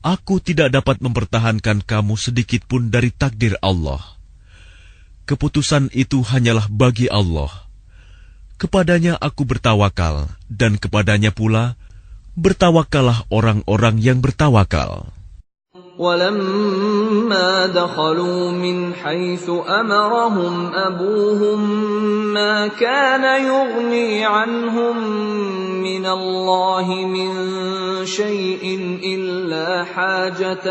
[0.00, 4.16] aku tidak dapat mempertahankan kamu sedikit pun dari takdir Allah.
[5.26, 7.50] Keputusan itu hanyalah bagi Allah.
[8.56, 11.74] Kepadanya aku bertawakal, dan kepadanya pula
[12.38, 15.10] bertawakallah orang-orang yang bertawakal.
[15.96, 21.60] ولما دخلوا من حيث أمرهم أبوهم
[22.36, 24.96] ما كان يغني عنهم
[25.80, 27.32] من الله من
[28.04, 28.64] شيء
[29.04, 30.66] إلا حاجة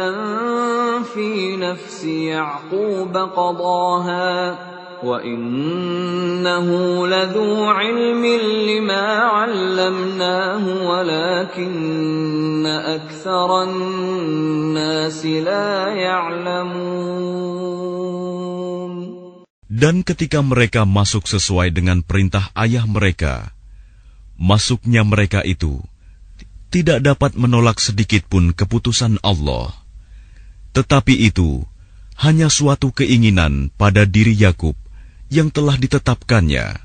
[1.14, 4.58] في نفس يعقوب قضاها
[5.04, 6.68] وإنه
[7.08, 8.24] لذو علم
[8.70, 9.08] لما
[9.38, 17.36] علمناه ولكن أكثر الناس لا يعلمون
[19.76, 23.52] Dan ketika mereka masuk sesuai dengan perintah ayah mereka,
[24.40, 25.84] masuknya mereka itu
[26.71, 29.75] tidak dapat menolak sedikit pun keputusan Allah.
[30.71, 31.67] Tetapi itu
[32.23, 34.79] hanya suatu keinginan pada diri Yakub
[35.29, 36.79] yang telah ditetapkannya.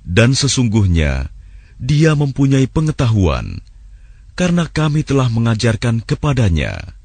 [0.00, 1.28] Dan sesungguhnya
[1.76, 3.60] dia mempunyai pengetahuan
[4.36, 6.96] karena kami telah mengajarkan kepadanya.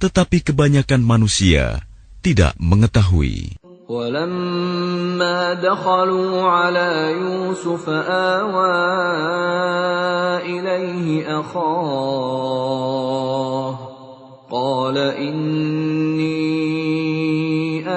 [0.00, 1.84] Tetapi kebanyakan manusia
[2.22, 3.59] tidak mengetahui.
[3.89, 8.81] ولما دخلوا على يوسف آوى
[10.41, 12.65] إليه أخاه
[14.51, 16.45] قال إني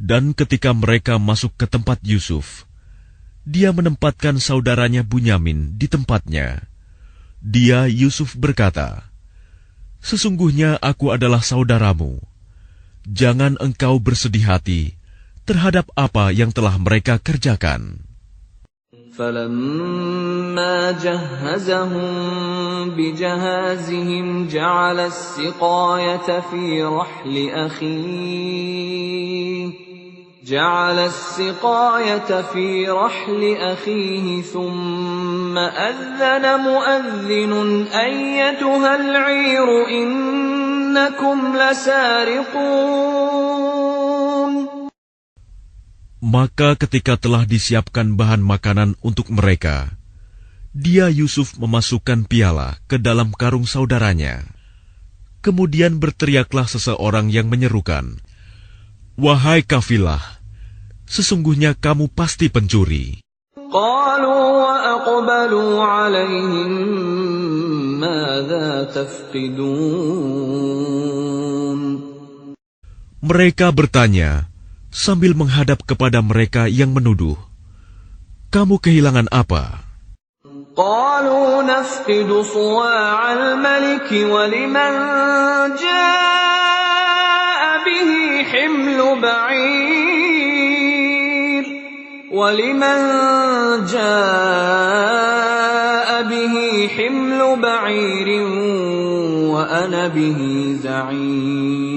[0.08, 2.64] Dan ketika mereka masuk ke tempat Yusuf,
[3.44, 6.64] dia menempatkan saudaranya Bunyamin di tempatnya.
[7.42, 9.06] Dia Yusuf berkata,
[10.02, 12.18] Sesungguhnya aku adalah saudaramu.
[13.06, 14.94] Jangan engkau bersedih hati
[15.48, 18.08] terhadap apa yang telah mereka kerjakan.
[19.18, 22.10] فلما جهزهم
[22.94, 28.88] بجهازهم جعل السقاية في رحل أخيه
[30.48, 37.52] جعل السقاية في رحل أخيه ثم أذن مؤذن
[37.92, 43.08] أيتها العير إنكم لسارقون
[46.18, 49.94] Maka ketika telah disiapkan bahan makanan untuk mereka,
[50.74, 54.42] dia Yusuf memasukkan piala ke dalam karung saudaranya.
[55.46, 58.18] Kemudian berteriaklah seseorang yang menyerukan,
[59.18, 60.22] Wahai kafilah,
[61.10, 63.18] sesungguhnya kamu pasti pencuri.
[63.68, 66.70] قالوا وأقبلوا عليهم
[68.00, 70.28] ماذا تفقدون
[73.18, 74.46] Mereka bertanya
[74.94, 77.34] sambil menghadap kepada mereka yang menuduh,
[78.54, 79.84] "Kamu kehilangan apa?"
[80.78, 84.92] قالوا نفقد صواع الملك ولمن
[85.74, 86.51] جاء به
[88.92, 90.44] حمل بعير
[92.28, 93.00] ولمن
[93.88, 95.28] جاء
[96.28, 96.54] به
[96.92, 98.28] حمل بعير
[99.48, 100.40] وأنا به
[100.84, 101.88] زعيم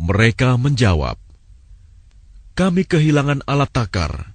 [0.00, 1.18] Mereka menjawab,
[2.58, 4.34] "Kami kehilangan alat takar,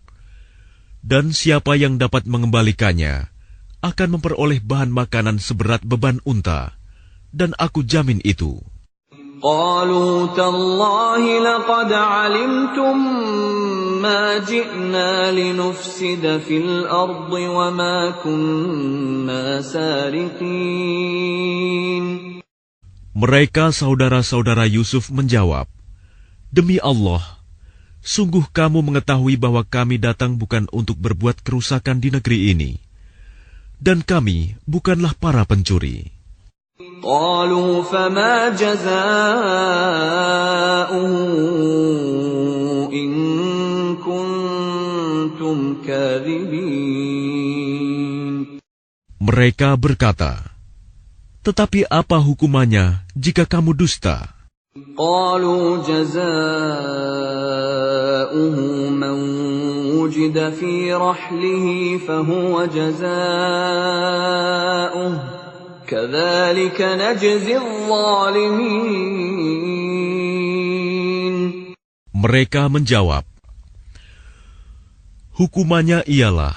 [1.04, 3.28] dan siapa yang dapat mengembalikannya
[3.84, 6.76] akan memperoleh bahan makanan seberat beban unta,
[7.32, 8.69] dan aku jamin itu."
[9.46, 12.98] قالوا تالله لقد علمتم
[14.02, 21.06] ما جئنا لنفسد في الأرض وما كنا سارقين
[23.16, 25.72] Mereka saudara-saudara Yusuf menjawab,
[26.52, 27.24] "Demi Allah,
[28.04, 32.76] sungguh kamu mengetahui bahwa kami datang bukan untuk berbuat kerusakan di negeri ini,
[33.80, 36.12] dan kami bukanlah para pencuri."
[37.04, 38.92] قالوا فما جزاؤه
[42.92, 43.12] إن
[43.96, 47.16] كنتم كاذبين
[49.26, 50.44] Mereka berkata,
[51.42, 54.36] "Tetapi apa hukumannya jika kamu dusta?"
[55.00, 56.18] قالوا جزاؤه
[58.92, 59.16] من
[59.96, 65.39] وجد في رحله فهو جزاؤه كذلك نجزي الظالمين
[72.15, 73.27] mereka menjawab,
[75.35, 76.55] "Hukumannya ialah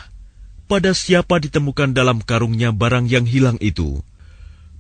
[0.69, 4.05] pada siapa ditemukan dalam karungnya barang yang hilang itu,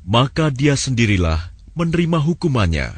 [0.05, 2.93] maka dia sendirilah menerima hukumannya.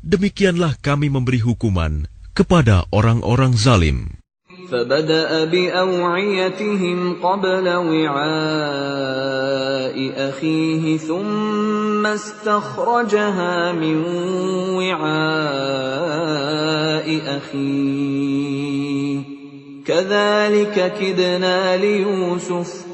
[0.00, 4.23] Demikianlah kami memberi hukuman kepada orang-orang zalim."
[4.70, 8.24] فبدأ بأوعيتهم قبل وعاء
[10.28, 14.04] أخيه ثم استخرجها من
[14.74, 15.04] وعاء
[17.36, 19.20] أخيه.
[19.86, 22.93] كذلك كدنا ليوسف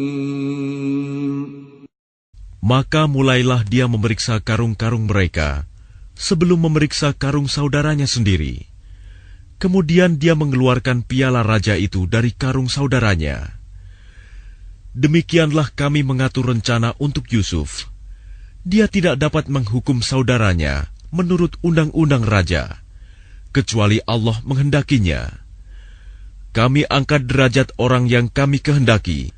[2.61, 5.65] Maka mulailah dia memeriksa karung-karung mereka
[6.13, 8.69] sebelum memeriksa karung saudaranya sendiri.
[9.57, 13.57] Kemudian dia mengeluarkan piala raja itu dari karung saudaranya.
[14.93, 17.89] Demikianlah kami mengatur rencana untuk Yusuf.
[18.61, 22.81] Dia tidak dapat menghukum saudaranya menurut undang-undang raja,
[23.49, 25.41] kecuali Allah menghendakinya.
[26.53, 29.33] Kami angkat derajat orang yang kami kehendaki,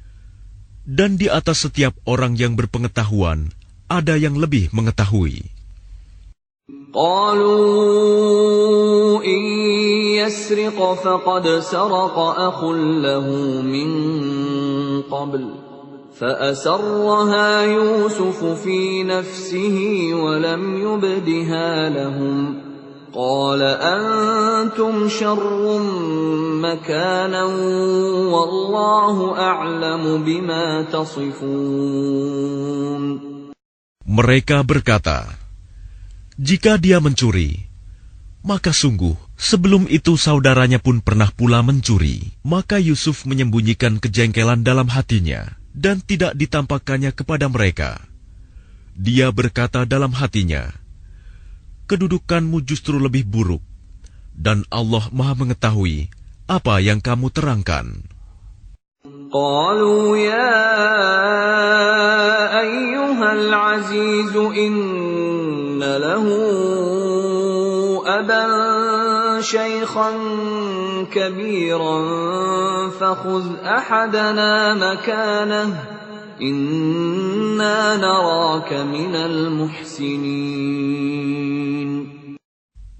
[0.88, 3.52] dan di atas setiap orang yang berpengetahuan
[3.88, 5.58] ada yang lebih mengetahui.
[6.88, 7.58] قالوا
[9.24, 9.40] إن
[10.24, 12.64] يسرق فقد سرق أخ
[13.04, 13.26] له
[13.62, 13.88] من
[15.02, 15.44] قبل
[16.18, 19.76] فأسرها يوسف في نفسه
[20.12, 22.60] ولم يبدها لهم
[23.12, 25.64] قال أنتم شر
[26.60, 27.44] مكانا
[28.28, 32.38] والله أعلم بما تصفون
[34.08, 35.28] Mereka berkata,
[36.40, 37.68] "Jika dia mencuri,
[38.40, 45.60] maka sungguh sebelum itu saudaranya pun pernah pula mencuri." Maka Yusuf menyembunyikan kejengkelan dalam hatinya
[45.76, 48.00] dan tidak ditampakkannya kepada mereka.
[48.96, 50.72] Dia berkata dalam hatinya,
[51.88, 53.64] "Kedudukanmu justru lebih buruk,
[54.36, 56.12] dan Allah Maha Mengetahui
[56.46, 58.04] apa yang kamu terangkan."
[59.28, 60.56] قالوا يا
[62.60, 66.26] أيها العزيز إن له
[68.06, 68.46] أبا
[69.40, 70.10] شيخا
[71.12, 71.98] كبيرا
[72.88, 75.84] فخذ أحدنا مكانه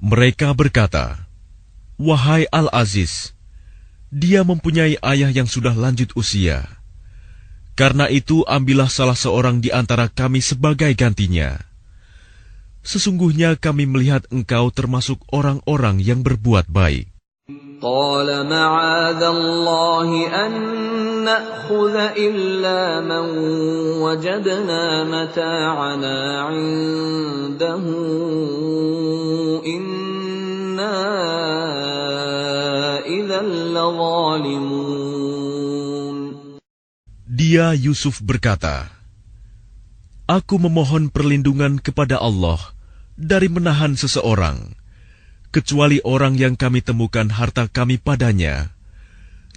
[0.03, 1.27] mereka berkata,
[1.99, 3.35] Wahai Al-Aziz,
[4.11, 6.67] dia mempunyai ayah yang sudah lanjut usia.
[7.73, 11.57] Karena itu ambillah salah seorang di antara kami sebagai gantinya.
[12.83, 17.12] Sesungguhnya kami melihat engkau termasuk orang-orang yang berbuat baik.
[17.82, 20.10] قال معاذ الله
[20.46, 20.52] أن
[21.24, 23.26] نأخذ إلا من
[24.02, 27.82] وجدنا متاعنا عنده
[29.66, 30.96] إنا
[33.06, 33.40] إذا
[33.74, 34.98] لظالمون
[37.38, 38.90] Dia Yusuf berkata,
[40.26, 42.58] Aku memohon perlindungan kepada Allah
[43.14, 44.74] dari menahan seseorang,
[45.52, 48.72] kecuali orang yang kami temukan harta kami padanya.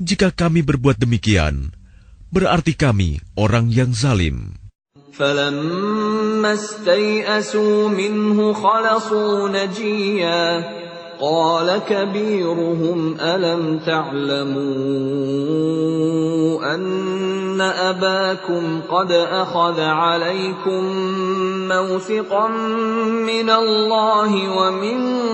[0.02, 1.76] Jika kami berbuat demikian,
[2.32, 4.62] berarti kami orang yang zalim.
[5.12, 10.44] فلما استيئسوا منه خلصوا نجيا
[11.21, 14.67] قال كبيرهم ألم تعلموا
[16.75, 20.85] أن أباكم قد أخذ عليكم
[21.69, 22.49] موثقا
[23.27, 25.27] من الله ومن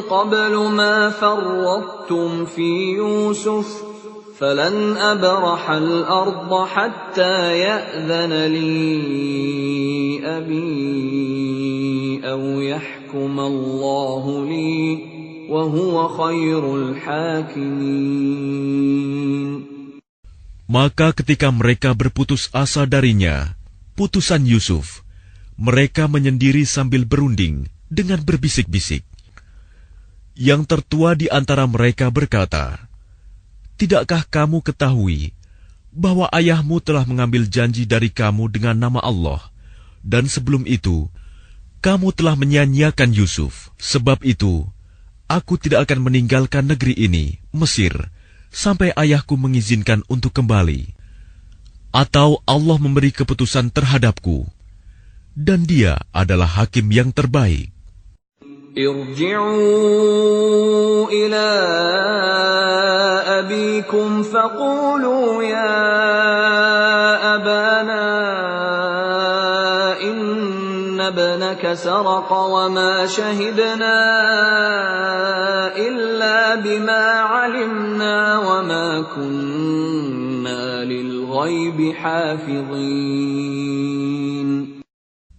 [0.00, 3.89] قبل ما فرطتم في يوسف
[4.39, 8.75] فلن أبرح الأرض حتى يأذن لي
[10.23, 14.99] أبي أو يحكم الله لي
[15.49, 18.35] وهو خير الحاكمين
[20.65, 23.53] Maka ketika mereka berputus asa darinya,
[23.93, 25.05] putusan Yusuf,
[25.61, 29.05] mereka menyendiri sambil berunding dengan berbisik-bisik.
[30.33, 32.88] Yang tertua di antara mereka berkata,
[33.80, 35.32] Tidakkah kamu ketahui
[35.88, 39.40] bahwa ayahmu telah mengambil janji dari kamu dengan nama Allah,
[40.04, 41.08] dan sebelum itu
[41.80, 43.72] kamu telah menyanyiakan Yusuf?
[43.80, 44.68] Sebab itu,
[45.32, 48.12] aku tidak akan meninggalkan negeri ini, Mesir,
[48.52, 50.92] sampai ayahku mengizinkan untuk kembali,
[51.88, 54.44] atau Allah memberi keputusan terhadapku,
[55.32, 57.72] dan Dia adalah hakim yang terbaik.
[58.76, 59.48] Irji'u
[61.08, 61.48] ila
[63.80, 65.80] أبيكم فقولوا يا
[67.34, 68.12] أبانا
[70.04, 73.96] إن ابنك سرق وما شهدنا
[75.76, 83.40] إلا بما علمنا وما كنا للغيب حافظين.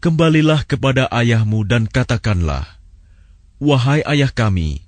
[0.02, 2.66] Kembalilah kepada ayahmu dan katakanlah,
[3.62, 4.82] Wahai ayah kami,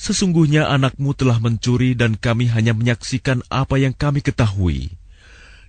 [0.00, 4.92] sesungguhnya anakmu telah mencuri dan kami hanya menyaksikan apa yang kami ketahui,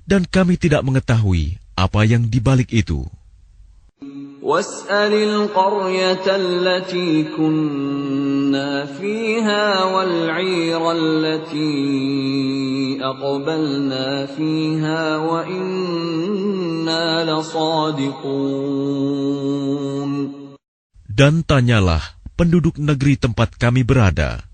[0.03, 3.07] dan kami tidak mengetahui apa yang dibalik itu.
[4.47, 11.75] واسأل القرية التي كنا فيها والعير التي
[13.03, 18.77] أقبلنا فيها وإنا لصادقون
[21.17, 24.45] Dan tanyalah penduduk negeri tempat kami berada,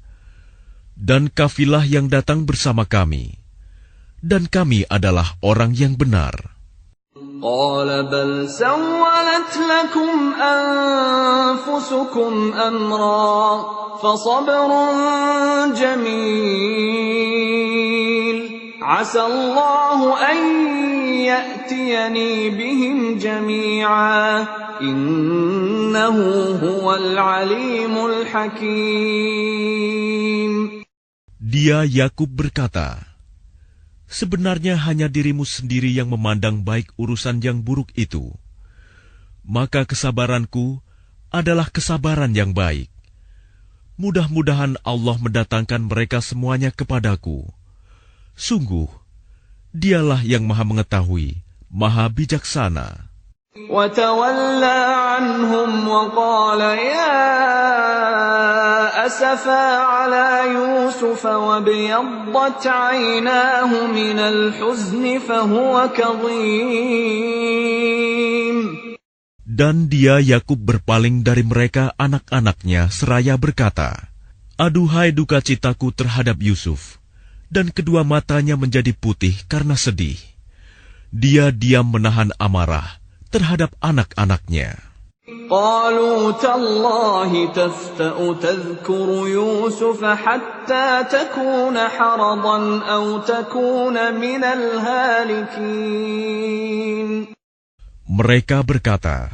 [0.96, 3.38] dan kafilah yang datang bersama kami,
[4.24, 6.54] dan kami adalah orang yang benar.
[7.44, 13.64] قال بل سولت لكم أنفسكم أمرا
[14.02, 14.70] فصبر
[15.76, 17.24] جميل
[18.88, 20.00] عسى الله
[20.32, 20.38] أن
[21.24, 24.48] يأتيني بهم جميعا
[24.82, 26.18] إنه
[26.60, 29.54] هو العليم الحكيم
[31.54, 33.14] Dia Yakub berkata,
[34.10, 38.34] Sebenarnya hanya dirimu sendiri yang memandang baik urusan yang buruk itu.
[39.46, 40.82] Maka kesabaranku
[41.34, 42.94] adalah kesabaran yang baik.
[43.98, 47.50] Mudah-mudahan Allah mendatangkan mereka semuanya kepadaku.
[48.38, 48.90] Sungguh,
[49.74, 53.14] dialah yang maha mengetahui, maha bijaksana.
[53.54, 57.14] وتولى عنهم وقال يا
[59.06, 60.28] أسفا على
[60.58, 67.14] يوسف وابيضت عيناه من الحزن فهو كظيم
[69.54, 74.10] Dan dia Yakub berpaling dari mereka anak-anaknya seraya berkata,
[74.58, 76.98] Aduhai duka citaku terhadap Yusuf,
[77.54, 80.18] dan kedua matanya menjadi putih karena sedih.
[81.14, 82.98] Dia diam menahan amarah
[83.30, 84.94] terhadap anak-anaknya.
[85.24, 96.04] قالوا تالله تفتأ تذكر يوسف حتى تكون حرضا أو تكون من الهالكين
[98.04, 99.32] Mereka berkata,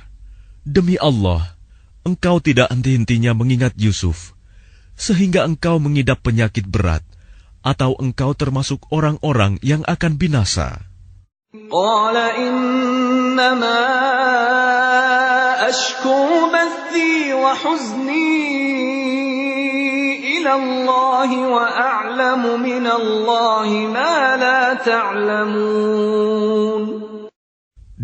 [0.62, 1.58] Demi Allah,
[2.06, 4.38] engkau tidak henti-hentinya mengingat Yusuf,
[4.94, 7.02] sehingga engkau mengidap penyakit berat,
[7.65, 10.85] atau engkau termasuk orang-orang yang akan binasa?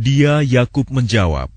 [0.01, 1.53] Dia Yakub menjawab,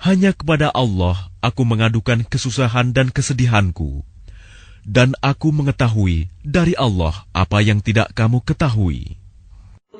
[0.00, 4.13] Hanya kepada Allah aku mengadukan kesusahan dan kesedihanku
[4.84, 9.16] dan aku mengetahui dari Allah apa yang tidak kamu ketahui.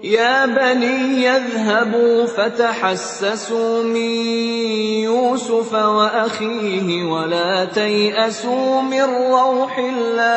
[0.04, 4.12] Ya bani yadhhabu fatahassasu min
[5.08, 10.28] Yusuf wa akhihi wa la tay'asu min rauhillah.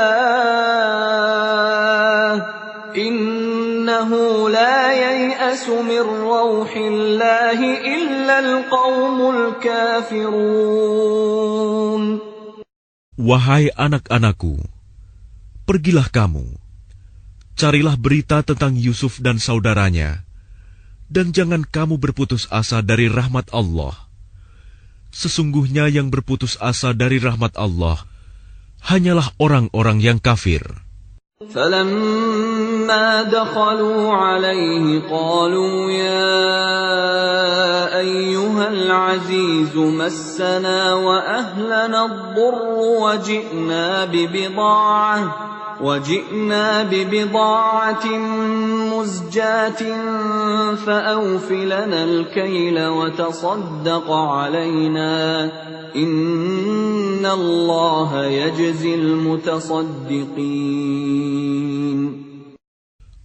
[2.95, 10.87] Innahu la yay'asu min rauhillah illa al-qawmul kafirun.
[13.17, 14.61] Wahai anak-anakku,
[15.65, 16.53] pergilah kamu,
[17.57, 20.21] carilah berita tentang Yusuf dan saudaranya,
[21.09, 23.97] dan jangan kamu berputus asa dari rahmat Allah.
[25.09, 28.05] Sesungguhnya yang berputus asa dari rahmat Allah
[28.85, 30.61] hanyalah orang-orang yang kafir.
[31.53, 37.17] فلما دخلوا عليه قالوا يا
[37.99, 42.61] أيها العزيز مسنا وأهلنا الضر
[43.01, 45.35] وجئنا ببضاعة
[45.81, 48.07] وجئنا ببضاعة
[48.93, 49.81] مزجاة
[50.75, 55.51] فأوف لنا الكيل وتصدق علينا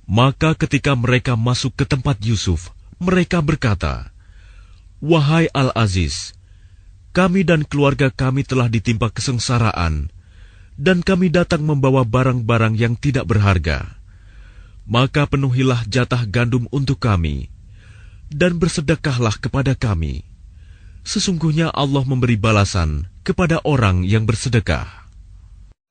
[0.08, 4.08] Maka ketika mereka masuk ke tempat Yusuf, mereka berkata,
[5.04, 6.32] Wahai Al-Aziz,
[7.12, 10.08] kami dan keluarga kami telah ditimpa kesengsaraan,
[10.80, 14.00] dan kami datang membawa barang-barang yang tidak berharga.
[14.88, 17.52] Maka penuhilah jatah gandum untuk kami,
[18.32, 20.31] dan bersedekahlah kepada kami.'
[21.07, 25.07] Sesungguhnya Allah memberi balasan kepada orang yang bersedekah.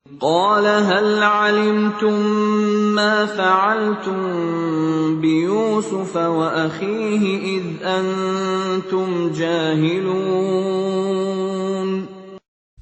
[0.07, 2.15] قال هل علمتم
[2.95, 4.19] ما فعلتم
[5.21, 7.23] بيوسف وأخيه
[7.59, 10.87] إذ أنتم جاهلون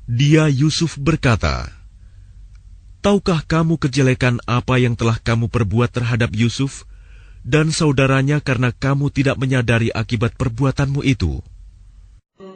[0.06, 1.68] Dia Yusuf berkata,
[3.04, 6.88] Tahukah kamu kejelekan apa yang telah kamu perbuat terhadap Yusuf
[7.44, 11.44] dan saudaranya karena kamu tidak menyadari akibat perbuatanmu itu?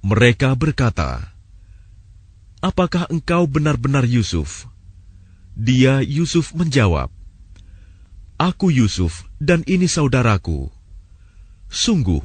[0.00, 1.36] Mereka berkata,
[2.64, 4.68] Apakah engkau benar-benar Yusuf?
[5.56, 7.12] Dia Yusuf menjawab,
[8.40, 10.72] Aku Yusuf dan ini saudaraku.
[11.68, 12.24] Sungguh,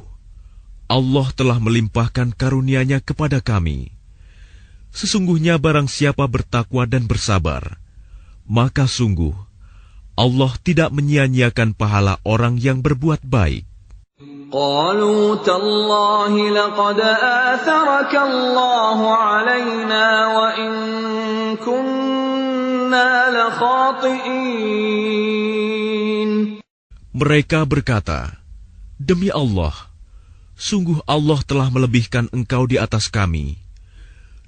[0.88, 3.92] Allah telah melimpahkan karunia-Nya kepada kami.
[4.96, 7.76] Sesungguhnya barang siapa bertakwa dan bersabar,
[8.48, 9.36] maka sungguh
[10.16, 13.65] Allah tidak menyia-nyiakan pahala orang yang berbuat baik.
[14.51, 20.71] قالوا تالله لقد آثرك الله علينا وإن
[21.63, 24.51] كنا لخاطئين
[27.11, 28.39] Mereka berkata,
[28.99, 29.75] Demi Allah,
[30.55, 33.59] sungguh Allah telah melebihkan engkau di atas kami.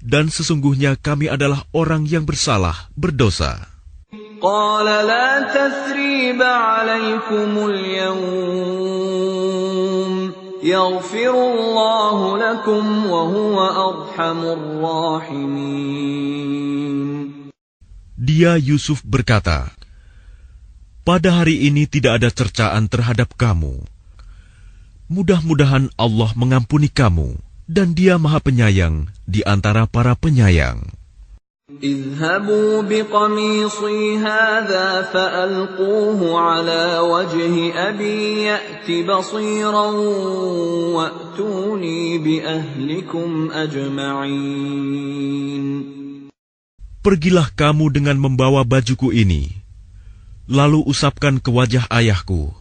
[0.04, 3.68] Dan sesungguhnya kami adalah orang yang bersalah, berdosa.
[4.39, 8.99] قال لا تثريب عليكم اليوم
[10.63, 15.99] يغفر الله لكم وهو أرحم الراحمين.
[18.19, 19.75] Dia Yusuf berkata,
[21.03, 23.83] Pada hari ini tidak ada cercaan terhadap kamu.
[25.11, 27.35] Mudah-mudahan Allah mengampuni kamu,
[27.67, 30.98] dan Dia Maha Penyayang di antara para penyayang.
[31.82, 39.86] اذهبوا بقميصي هذا فألقوه على وجه أبي يأت بصيرا
[40.92, 44.84] وأتوني بأهلكم أجمعين
[47.04, 49.52] Pergilah kamu dengan membawa bajuku ini,
[50.48, 52.52] lalu usapkan ke wajah ayahku.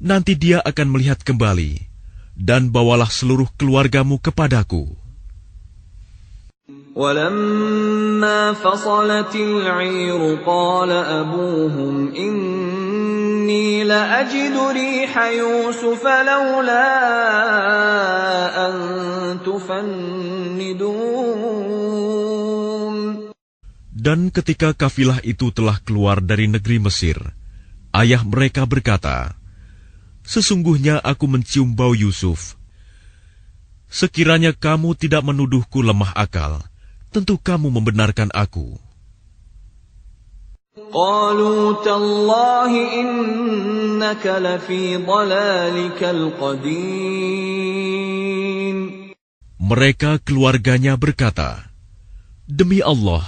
[0.00, 1.76] Nanti dia akan melihat kembali,
[2.36, 4.96] dan bawalah seluruh keluargamu kepadaku.
[7.00, 16.90] ولما فصلت العير قال أبوهم إني لأجد ريح يوسف لولا
[18.66, 18.74] أن
[19.46, 21.20] تفندون
[24.00, 27.20] Dan ketika kafilah itu telah keluar dari negeri Mesir,
[27.92, 29.36] ayah mereka berkata,
[30.24, 32.56] Sesungguhnya aku mencium bau Yusuf.
[33.92, 36.64] Sekiranya kamu tidak menuduhku lemah akal,
[37.14, 38.78] tentu kamu membenarkan aku.
[40.90, 47.20] قالوا تالله إنك لفي ضلالك القديم
[49.60, 51.70] Mereka keluarganya berkata,
[52.50, 53.22] Demi Allah,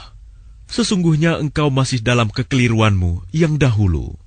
[0.66, 4.18] sesungguhnya engkau masih dalam kekeliruanmu yang dahulu.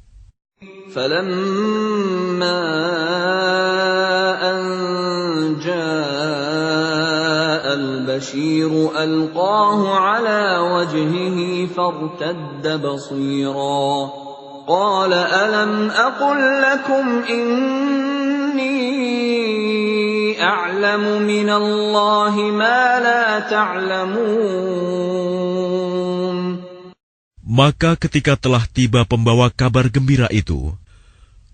[0.95, 2.61] فلما
[4.39, 4.59] أن
[5.59, 6.38] جاء
[8.09, 8.71] البشير
[9.03, 10.41] ألقاه على
[10.73, 14.09] وجهه فارتد بصيرا
[14.67, 18.75] قال ألم أقل لكم إني
[20.41, 25.05] أعلم من الله ما لا تعلمون
[27.45, 30.75] Maka ketika telah tiba pembawa kabar gembira itu,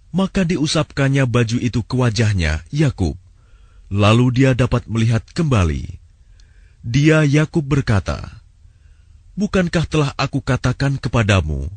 [0.09, 3.19] maka diusapkannya baju itu ke wajahnya, Yakub.
[3.91, 6.01] Lalu dia dapat melihat kembali.
[6.85, 8.41] Dia Yakub berkata,
[9.37, 11.69] Bukankah telah aku katakan kepadamu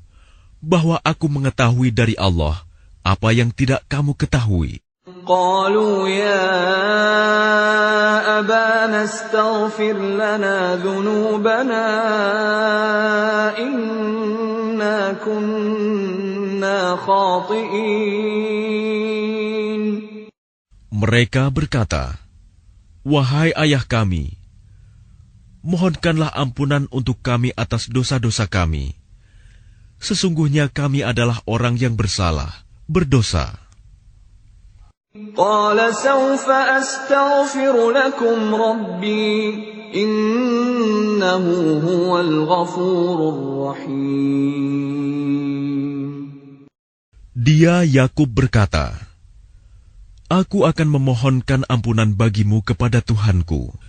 [0.59, 2.65] bahwa aku mengetahui dari Allah
[3.05, 4.81] apa yang tidak kamu ketahui?
[5.05, 6.49] قالوا يا
[8.41, 11.87] أبانا استغفر لنا ذنوبنا
[13.61, 18.25] إنا كنا خاطئين
[20.95, 22.17] Mereka berkata,
[23.05, 24.38] Wahai ayah kami,
[25.70, 28.98] mohonkanlah ampunan untuk kami atas dosa-dosa kami.
[30.02, 33.54] Sesungguhnya kami adalah orang yang bersalah, berdosa.
[47.40, 48.98] Dia Yakub berkata,
[50.30, 53.89] Aku akan memohonkan ampunan bagimu kepada Tuhanku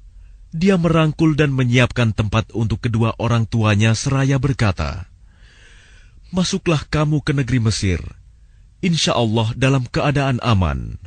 [0.56, 5.04] dia merangkul dan menyiapkan tempat untuk kedua orang tuanya seraya berkata,
[6.32, 8.00] Masuklah kamu ke negeri Mesir,
[8.80, 10.98] insya Allah dalam keadaan aman.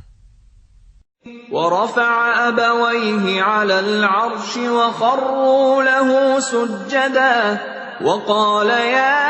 [1.52, 7.38] ورفع أبويه على العرش وخروا له سجدا
[8.02, 9.30] وقال يا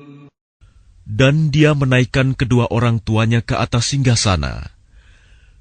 [1.11, 4.71] Dan dia menaikkan kedua orang tuanya ke atas singgasana.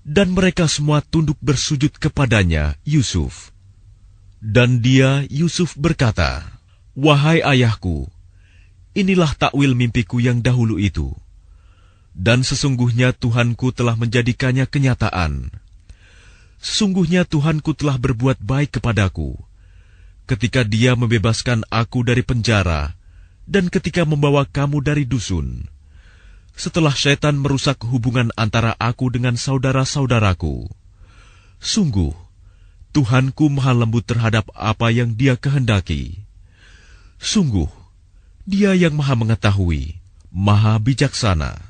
[0.07, 3.51] Dan mereka semua tunduk bersujud kepadanya, Yusuf.
[4.39, 6.47] Dan dia, Yusuf berkata,
[6.95, 8.07] Wahai ayahku,
[8.95, 11.11] inilah takwil mimpiku yang dahulu itu.
[12.15, 15.51] Dan sesungguhnya Tuhanku telah menjadikannya kenyataan.
[16.63, 19.35] Sesungguhnya Tuhanku telah berbuat baik kepadaku,
[20.31, 23.00] ketika dia membebaskan aku dari penjara,
[23.51, 25.67] dan ketika membawa kamu dari dusun.
[26.55, 30.71] Setelah syaitan merusak hubungan antara aku dengan saudara-saudaraku.
[31.59, 32.15] Sungguh,
[32.95, 36.23] Tuhanku maha lembut terhadap apa yang dia kehendaki.
[37.19, 37.71] Sungguh,
[38.47, 39.99] dia yang maha mengetahui,
[40.31, 41.70] maha bijaksana.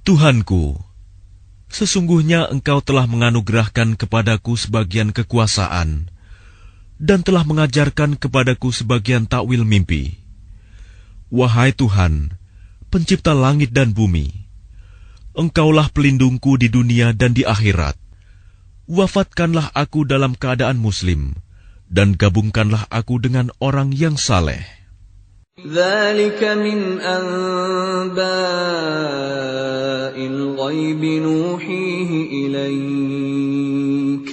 [0.00, 0.80] Tuhanku,
[1.68, 6.08] sesungguhnya Engkau telah menganugerahkan kepadaku sebagian kekuasaan
[6.96, 10.16] dan telah mengajarkan kepadaku sebagian takwil mimpi.
[11.28, 12.32] Wahai Tuhan,
[12.88, 14.32] pencipta langit dan bumi,
[15.36, 17.94] Engkaulah pelindungku di dunia dan di akhirat.
[18.88, 21.36] Wafatkanlah aku dalam keadaan muslim,
[21.92, 24.79] dan gabungkanlah aku dengan orang yang saleh.
[25.65, 28.25] ذلك من أنباء
[30.19, 32.11] الغيب نوحيه
[32.43, 34.25] إليك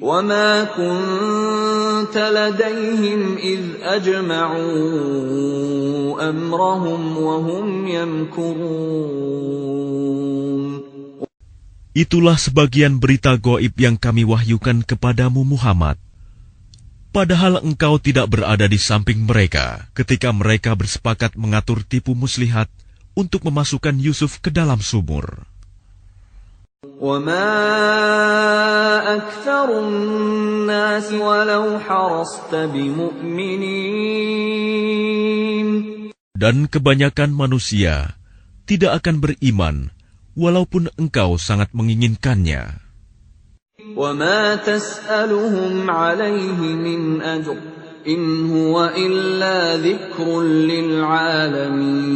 [0.00, 4.70] وما كنت لديهم إذ أجمعوا
[6.30, 9.20] أمرهم وهم يمكرون
[11.90, 15.98] Itulah sebagian berita goib yang kami wahyukan kepadamu Muhammad.
[17.15, 22.67] Padahal engkau tidak berada di samping mereka ketika mereka bersepakat mengatur tipu muslihat
[23.15, 25.47] untuk memasukkan Yusuf ke dalam sumur.
[36.35, 38.19] Dan kebanyakan manusia
[38.67, 39.75] tidak akan beriman
[40.35, 42.84] walaupun engkau sangat menginginkannya.
[43.96, 47.58] وما تسألهم عليه من أجر
[48.06, 52.08] إن هو إلا ذكر للعالمين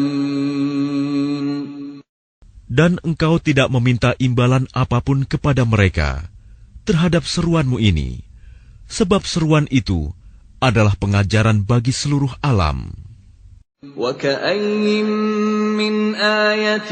[2.74, 6.26] Dan engkau tidak meminta imbalan apapun kepada mereka
[6.82, 8.26] terhadap seruanmu ini,
[8.90, 10.10] sebab seruan itu
[10.58, 12.90] adalah pengajaran bagi seluruh alam.
[13.96, 15.04] وكأين
[15.76, 16.90] من آية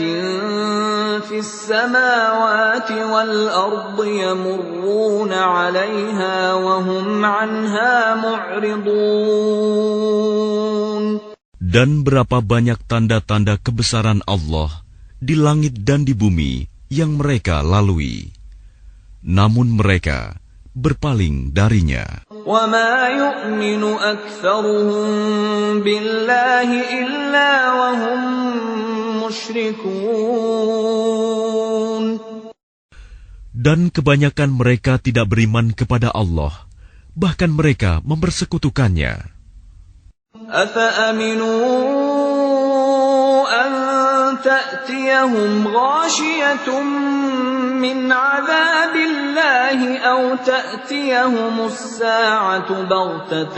[1.24, 9.23] في السماوات والأرض يمرون عليها وهم عنها معرضون
[11.73, 14.85] Dan berapa banyak tanda-tanda kebesaran Allah
[15.24, 18.28] di langit dan di bumi yang mereka lalui.
[19.24, 20.36] Namun mereka
[20.77, 22.24] berpaling darinya.
[22.43, 25.07] وما يؤمن أكثرهم
[25.86, 28.20] بالله إلا وهم
[29.23, 30.43] مشركون
[33.53, 36.66] Dan kebanyakan mereka tidak beriman kepada Allah,
[37.15, 39.31] bahkan mereka mempersekutukannya.
[40.53, 41.53] أفأمنوا
[43.47, 43.73] أن
[44.43, 46.69] تأتيهم غاشية
[47.81, 53.57] من عذاب الله أو تأتيهم الساعة بغتة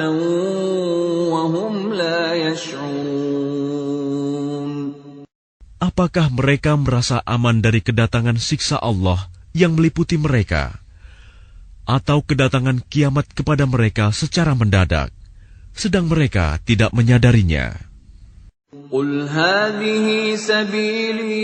[1.32, 3.74] وهم لا يشعرون
[5.84, 10.80] Apakah mereka merasa aman dari kedatangan siksa Allah yang meliputi mereka?
[11.84, 15.12] Atau kedatangan kiamat kepada mereka secara mendadak,
[15.76, 17.87] sedang mereka tidak menyadarinya?
[18.91, 21.39] قل هذه سبيلي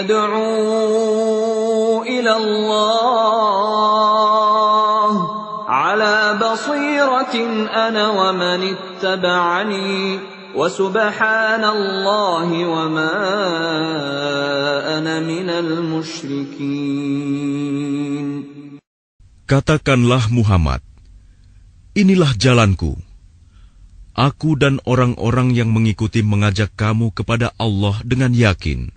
[0.00, 0.42] أدعو
[2.02, 2.98] إلى الله
[7.28, 7.34] طريقة
[7.88, 10.18] أنا ومن اتبعني
[10.54, 13.12] وسبحان الله وما
[14.98, 17.08] أنا من المشركين
[19.48, 20.84] Katakanlah Muhammad,
[21.96, 23.00] inilah jalanku.
[24.17, 28.93] Aku dan orang-orang yang mengikuti mengajak kamu kepada Allah dengan yakin.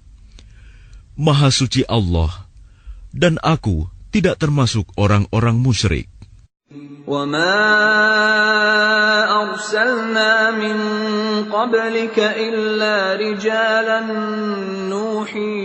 [1.16, 2.44] Maha suci Allah,
[3.16, 6.12] dan aku tidak termasuk orang-orang musyrik.
[7.06, 7.62] وما
[9.42, 10.76] أرسلنا من
[11.46, 14.00] قبلك إلا رجالا
[14.90, 15.62] نوحي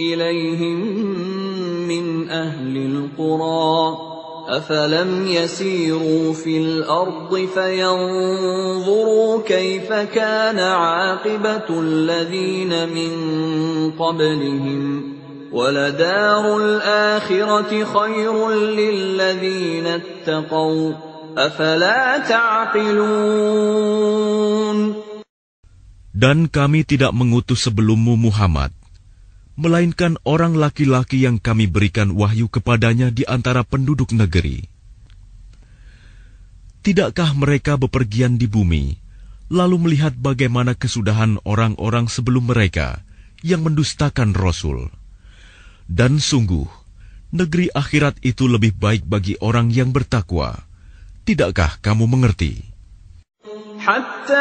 [0.00, 0.80] إليهم
[1.84, 4.09] من أهل القرى
[4.51, 13.11] أفلم يسيروا في الأرض فينظروا كيف كان عاقبة الذين من
[13.95, 15.03] قبلهم
[15.51, 20.93] ولدار الآخرة خير للذين اتقوا
[21.37, 24.11] أفلا تعقلون
[26.11, 28.75] Dan kami tidak mengutus sebelummu Muhammad,
[29.59, 34.67] melainkan orang laki-laki yang kami berikan wahyu kepadanya di antara penduduk negeri.
[36.81, 38.97] Tidakkah mereka bepergian di bumi,
[39.51, 43.05] lalu melihat bagaimana kesudahan orang-orang sebelum mereka
[43.45, 44.89] yang mendustakan Rasul?
[45.85, 46.65] Dan sungguh,
[47.35, 50.65] negeri akhirat itu lebih baik bagi orang yang bertakwa.
[51.21, 52.70] Tidakkah kamu mengerti?
[53.85, 54.35] حتى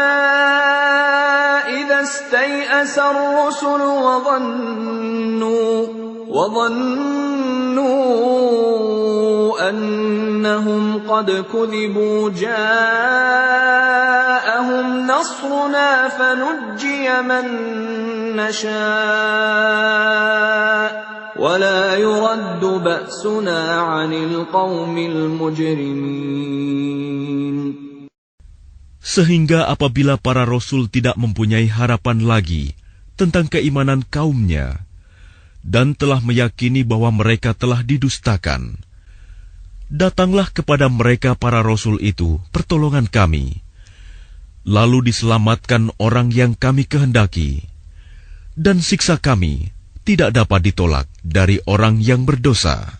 [1.68, 5.86] إذا استيأس الرسل وظنوا
[6.28, 8.10] وظنوا
[9.68, 12.56] أنهم قد كذبوا جاءهم
[15.06, 17.46] نصرنا فنجي من
[18.36, 18.70] نشاء.
[21.36, 25.90] ولا يرد بأسنا عن القوم المجرمين.
[29.00, 32.76] Sehingga apabila para rasul tidak mempunyai harapan lagi
[33.16, 34.84] tentang keimanan kaumnya
[35.64, 38.80] dan telah meyakini bahwa mereka telah didustakan,
[39.88, 43.60] datanglah kepada mereka para rasul itu pertolongan kami.
[44.60, 47.64] Lalu diselamatkan orang yang kami kehendaki,
[48.52, 49.72] dan siksa kami
[50.04, 52.99] tidak dapat ditolak dari orang yang berdosa.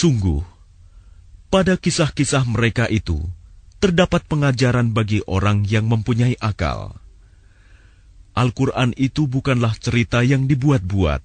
[0.00, 0.40] Sungguh,
[1.52, 3.20] pada kisah-kisah mereka itu
[3.84, 6.96] terdapat pengajaran bagi orang yang mempunyai akal.
[8.32, 11.20] Al-Quran itu bukanlah cerita yang dibuat-buat,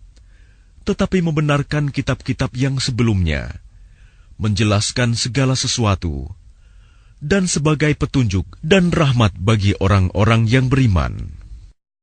[0.83, 3.63] tetapi membenarkan kitab-kitab yang sebelumnya,
[4.43, 6.35] menjelaskan segala sesuatu,
[7.23, 11.31] dan sebagai petunjuk dan rahmat bagi orang-orang yang beriman.